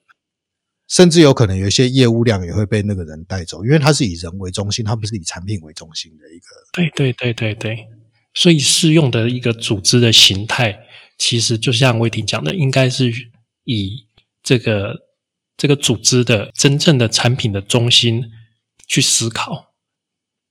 [0.88, 6.46] 甚至有可能有一些业务量也会被那个人带走，因为他是以人为中心，他不是以产品为中心的一个。
[6.72, 7.86] 对对对对对，
[8.34, 10.78] 所以适用的一个组织的形态，
[11.18, 13.12] 其实就像魏婷讲的，应该是
[13.64, 14.06] 以
[14.42, 14.94] 这个
[15.56, 18.24] 这个组织的真正的产品的中心
[18.86, 19.72] 去思考，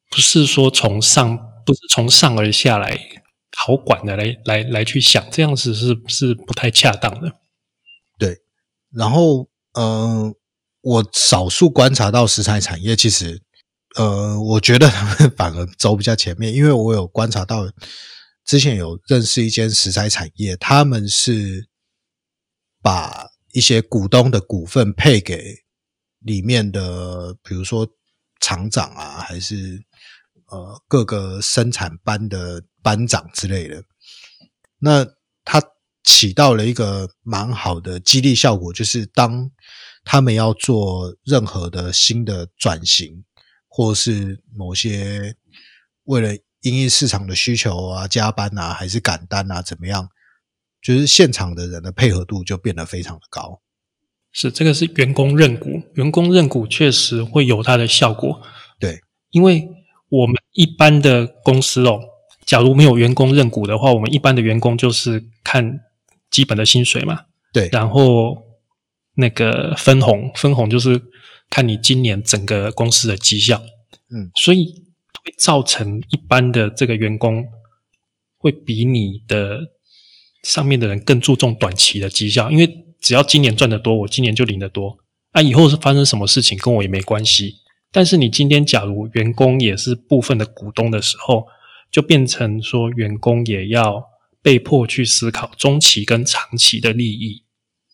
[0.10, 3.00] 不是说从上，不是从上而下来。
[3.54, 7.34] 好管的来来来去想，这样子是是不太恰当的。
[8.18, 8.38] 对，
[8.92, 10.34] 然后呃，
[10.82, 13.42] 我少数观察到石材产业，其实
[13.96, 17.66] 呃，我觉得他们 反而走比较前面，因为我有观察到，
[18.46, 21.70] 之前有认识一间石材产业，他们是
[22.82, 25.56] 把一些股东的股份配给
[26.20, 27.88] 里面的，比如说
[28.40, 29.82] 厂长啊，还是
[30.48, 32.64] 呃各个生产班的。
[32.84, 33.84] 班长之类的，
[34.80, 35.06] 那
[36.04, 39.50] 起到了一个蛮好的激励效果，就是当
[40.04, 43.24] 他们要做任何的新的转型，
[43.68, 45.36] 或是某些
[46.06, 50.10] 为了因应市场的需求啊，加班啊，还是赶单啊，怎么样，
[50.82, 53.62] 就是现场的人的配合度就变得非常的高。
[54.32, 58.42] 是这个是员工认股，员工认股确实会有它的效果。
[58.80, 59.68] 对，因为
[60.10, 62.00] 我们一般的公司哦。
[62.44, 65.80] 假如没有员工认股的话，我们一般的员工就是看
[66.32, 67.26] 基本的薪水嘛。
[67.54, 68.38] 对，然后
[69.16, 71.00] 那个分红，分红就是
[71.50, 73.62] 看你今年整个公司的绩效。
[74.10, 74.66] 嗯，所以
[75.24, 77.46] 会造成一般的这个员工
[78.38, 79.60] 会比你的
[80.44, 84.98] 上面的人更注重短期的绩效，因为只要今年赚得多，我今年就领得多。
[85.32, 87.56] 啊，以后是发生什么事情跟我也没关系。
[87.92, 91.46] 但是你今天假如员工也是部分的股东的时候，
[91.92, 94.02] 就变成说，员工也要
[94.42, 97.44] 被迫去思考中期跟长期的利益，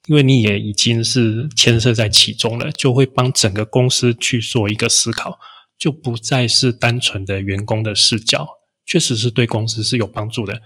[0.07, 5.37] 因为你也已经是牵涉在其中了，就会帮整个公司去做一个思考，
[5.77, 8.47] 就不再是单纯的员工的视角，
[8.85, 10.61] 确实是对公司是有帮助的，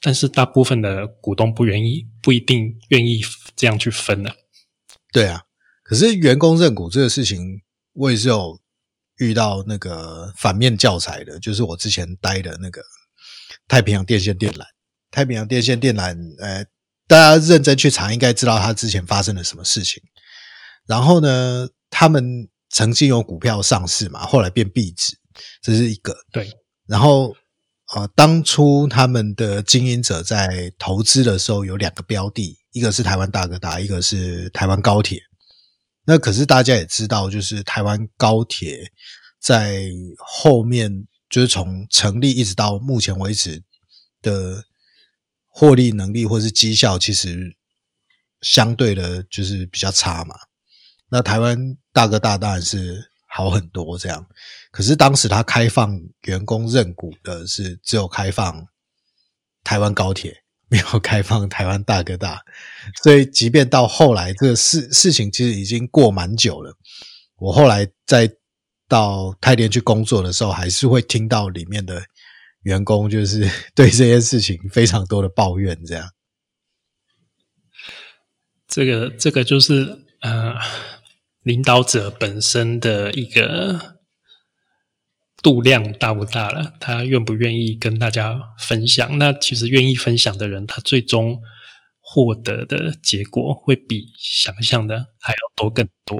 [0.00, 3.20] 但是大部分的股东不愿意，不一定愿意
[3.56, 4.34] 这样去分的。
[5.12, 5.42] 对啊，
[5.82, 7.62] 可是员工认股这个事情，
[7.92, 8.60] 我也是有。
[9.18, 12.82] 遇到那个反面教材的，就是我之前待的那个
[13.68, 14.64] 太平洋电线电缆。
[15.14, 16.66] 太平洋电线电缆，呃，
[17.06, 20.02] 大家认真去查，应该知道它之前发生了什么事情。
[20.88, 25.16] 然后呢，他们曾经有股票上市嘛，后来变壁纸，
[25.62, 26.16] 这是一个。
[26.32, 26.50] 对。
[26.88, 27.32] 然后，
[27.94, 35.20] 呃，当初他们的经营者在投资的时候，有两个标的，一个是台湾大哥大，一个是台湾高铁。
[36.04, 38.90] 那可是大家也知道，就是台湾高铁
[39.40, 39.88] 在
[40.18, 43.62] 后面，就是从成立一直到目前为止
[44.20, 44.64] 的
[45.54, 47.56] 获利能力或是绩效，其实
[48.40, 50.34] 相对的就是比较差嘛。
[51.08, 54.26] 那台湾大哥大当然是好很多这样，
[54.72, 58.66] 可是当时他开放员工认股的是只有开放
[59.62, 60.42] 台湾高铁。
[60.66, 62.42] 没有开放台湾大哥大，
[63.00, 66.74] 所以即便到后来这个事事情其实已经过蛮久了。
[67.36, 68.28] 我后来再
[68.88, 72.02] 到泰联去工作的时候，还是会听到里面的
[72.64, 75.82] 员工就是 对这件事情非常多的抱怨。
[75.86, 76.10] 这样，
[78.68, 80.54] 这个这个就是呃，
[81.42, 83.94] 领导者本身的一个。
[85.42, 86.72] 度量大不大了？
[86.80, 89.18] 他愿不愿意跟大家分享？
[89.18, 91.38] 那其实愿意分享的人，他最终
[92.00, 96.18] 获得的结果会比想象的还要多更多。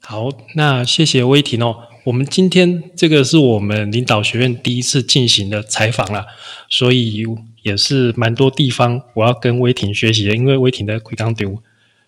[0.00, 1.76] 好，那谢谢威霆哦。
[2.04, 6.24] 我们今天这个是我们领导学院第一次进行的采访了，
[6.70, 7.26] 所以
[7.62, 11.62] 也是蛮多地方我要跟威霆学习的，因为威霆的奎刚丢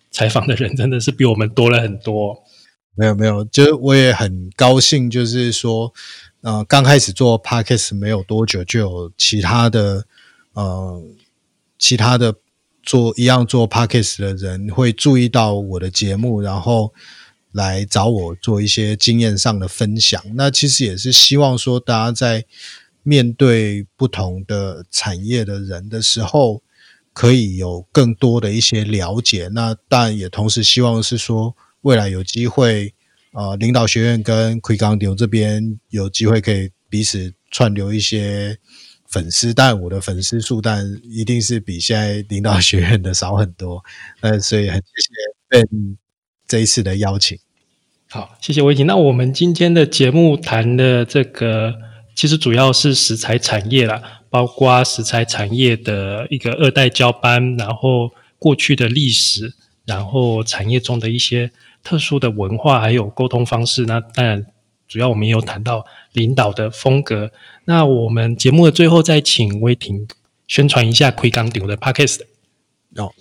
[0.09, 2.41] 采访的人真的是比我们多了很多。
[2.95, 5.93] 没有没有，就是我也很高兴，就是说，
[6.41, 10.05] 呃，刚开始做 podcast 没有多久，就有其他的
[10.53, 11.03] 呃
[11.77, 12.33] 其他的
[12.81, 16.91] 做一样做 podcast 的人会注意到我的节目，然后。
[17.51, 22.45] 来找我做一些经验上的分享，那其实也是希望说，大家在
[23.03, 26.61] 面对不同的产业的人的时候，
[27.13, 29.49] 可以有更多的一些了解。
[29.49, 32.93] 那当然也同时希望是说，未来有机会，
[33.33, 38.57] 呃，领导学院跟奎刚牛这边有机会可以彼此串流一些
[39.07, 39.53] 粉丝。
[39.53, 43.83] 但我的粉丝数，但一定是比现在领导学院的少很多。
[44.21, 46.00] 那，所以很谢谢 Ben。
[46.51, 47.39] 这一次的邀请，
[48.09, 48.85] 好，谢谢威婷。
[48.85, 51.73] 那我们今天的节目谈的这个，
[52.13, 59.53] 其实主要是食材产业啦，包括食材产业的一个二代交班，然后过去的历史，
[59.85, 61.49] 然后产业中的一些
[61.85, 63.85] 特殊的文化，还有沟通方式。
[63.85, 64.45] 那当然，
[64.89, 67.31] 主要我们也有谈到领导的风格。
[67.63, 70.05] 那我们节目的最后，再请威霆
[70.49, 72.19] 宣传一下奎港顶的 Podcast
[72.97, 73.13] 哦。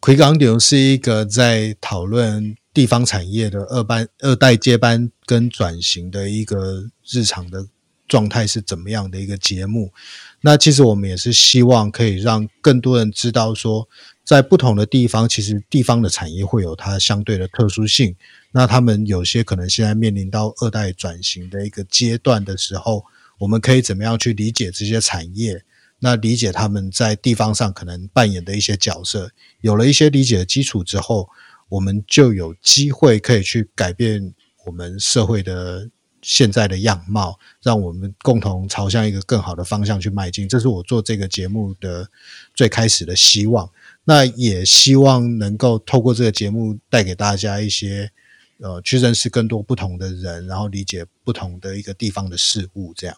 [0.00, 2.56] 奎港顶是一个在讨论。
[2.74, 7.66] 地方产业的二班、二代接班跟转型的一个日常的
[8.08, 9.92] 状态是怎么样的一个节目？
[10.40, 13.86] 那其实我们也是希望可以让更多人知道，说
[14.24, 18.16] 在不同的地方，其实地方的产业会有它相对的特殊性。
[18.52, 23.04] 那他们有些可能现在面临到二代转型的一个阶段的时候，
[23.38, 25.62] 我们可以怎么样去理解这些产业？
[25.98, 31.28] 那理解他们在地方上可能扮演的一些角色，有了一些理解的基础之后。
[31.72, 34.34] 我们就有机会可以去改变
[34.66, 35.88] 我们社会的
[36.20, 40.46] 现在的样貌，让我们共同朝向一个更好的方向去迈进。
[40.46, 42.06] 这是我做这个节目的
[42.54, 43.70] 最开始的希望。
[44.04, 48.10] 那也希望能够透过这个节目带给大家一些，
[48.58, 52.92] 呃，去认识更多不同的人，然后理解不同的一个地方的事物。
[52.94, 53.16] 这样，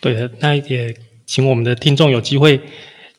[0.00, 0.30] 对的。
[0.40, 2.58] 那也请我们的听众有机会。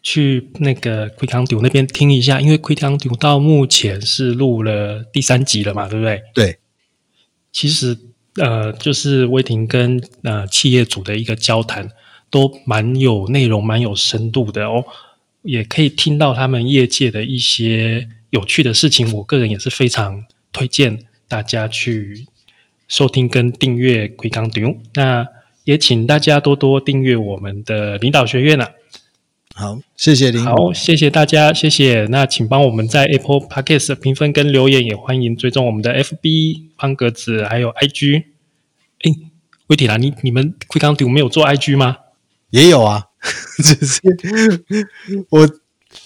[0.06, 6.22] 去那个 Quick o n d o 那边听一下，因为 Quick o n d o 到目前是录了第三集了嘛，对不对？
[6.36, 6.60] 对。
[7.52, 7.98] 其实
[8.36, 11.90] 呃，就是威霆跟呃企业主的一个交谈，
[12.30, 14.86] 都蛮有内容、蛮有深度的哦，
[15.42, 19.12] 也可以听到他们业界的一些有趣的事情。
[19.12, 22.28] 我个人也是非常推荐大家去
[22.88, 24.78] 收听跟订阅奎康丢。
[24.94, 25.26] 那
[25.64, 28.70] 也请大家多多订阅我们的领导学院啊。
[29.58, 30.44] 好，谢谢您。
[30.44, 32.06] 好，谢谢大家，谢谢。
[32.10, 38.24] 那请帮我们在 Apple Podcast 评分跟留言，也欢迎追踪我们的 FB 方格子还有 IG。
[39.04, 39.12] 哎，
[39.68, 41.96] 魏铁兰，你你们 Quick c o u 没有做 IG 吗？
[42.50, 43.06] 也有啊，
[43.64, 44.02] 只是
[45.30, 45.50] 我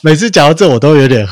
[0.02, 1.28] 每次讲到这，我都有点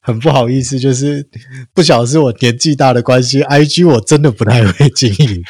[0.00, 1.26] 很不好意思，就是
[1.72, 5.42] 不晓得是我年纪大的关系，IG 我真的不太会经营。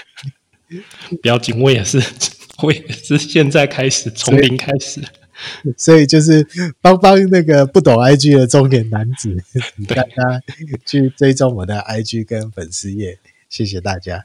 [1.20, 2.00] 不要紧，我也是，
[2.62, 5.02] 我也是现在开始从零开始。
[5.76, 6.46] 所以就是
[6.80, 9.36] 帮帮那个不懂 IG 的中年男子，
[9.88, 10.42] 大家
[10.84, 13.18] 去追踪我的 IG 跟粉丝页，
[13.48, 14.24] 谢谢大家。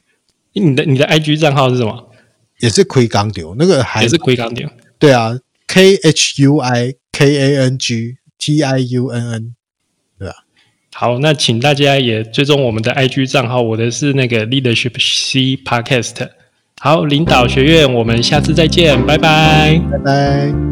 [0.54, 2.10] 你的你的 IG 账号是什么？
[2.60, 4.70] 也是亏刚丢，那个还是亏刚丢？
[5.00, 9.56] 对啊，K H U I K A N G T I U N N，
[10.20, 10.36] 对吧？
[10.94, 16.30] 好，那请大家也追踪我们的 IG 账号，我的是那个 Leadership C Podcast。
[16.80, 20.71] 好，领导学院，我们下次再见，拜拜，拜拜。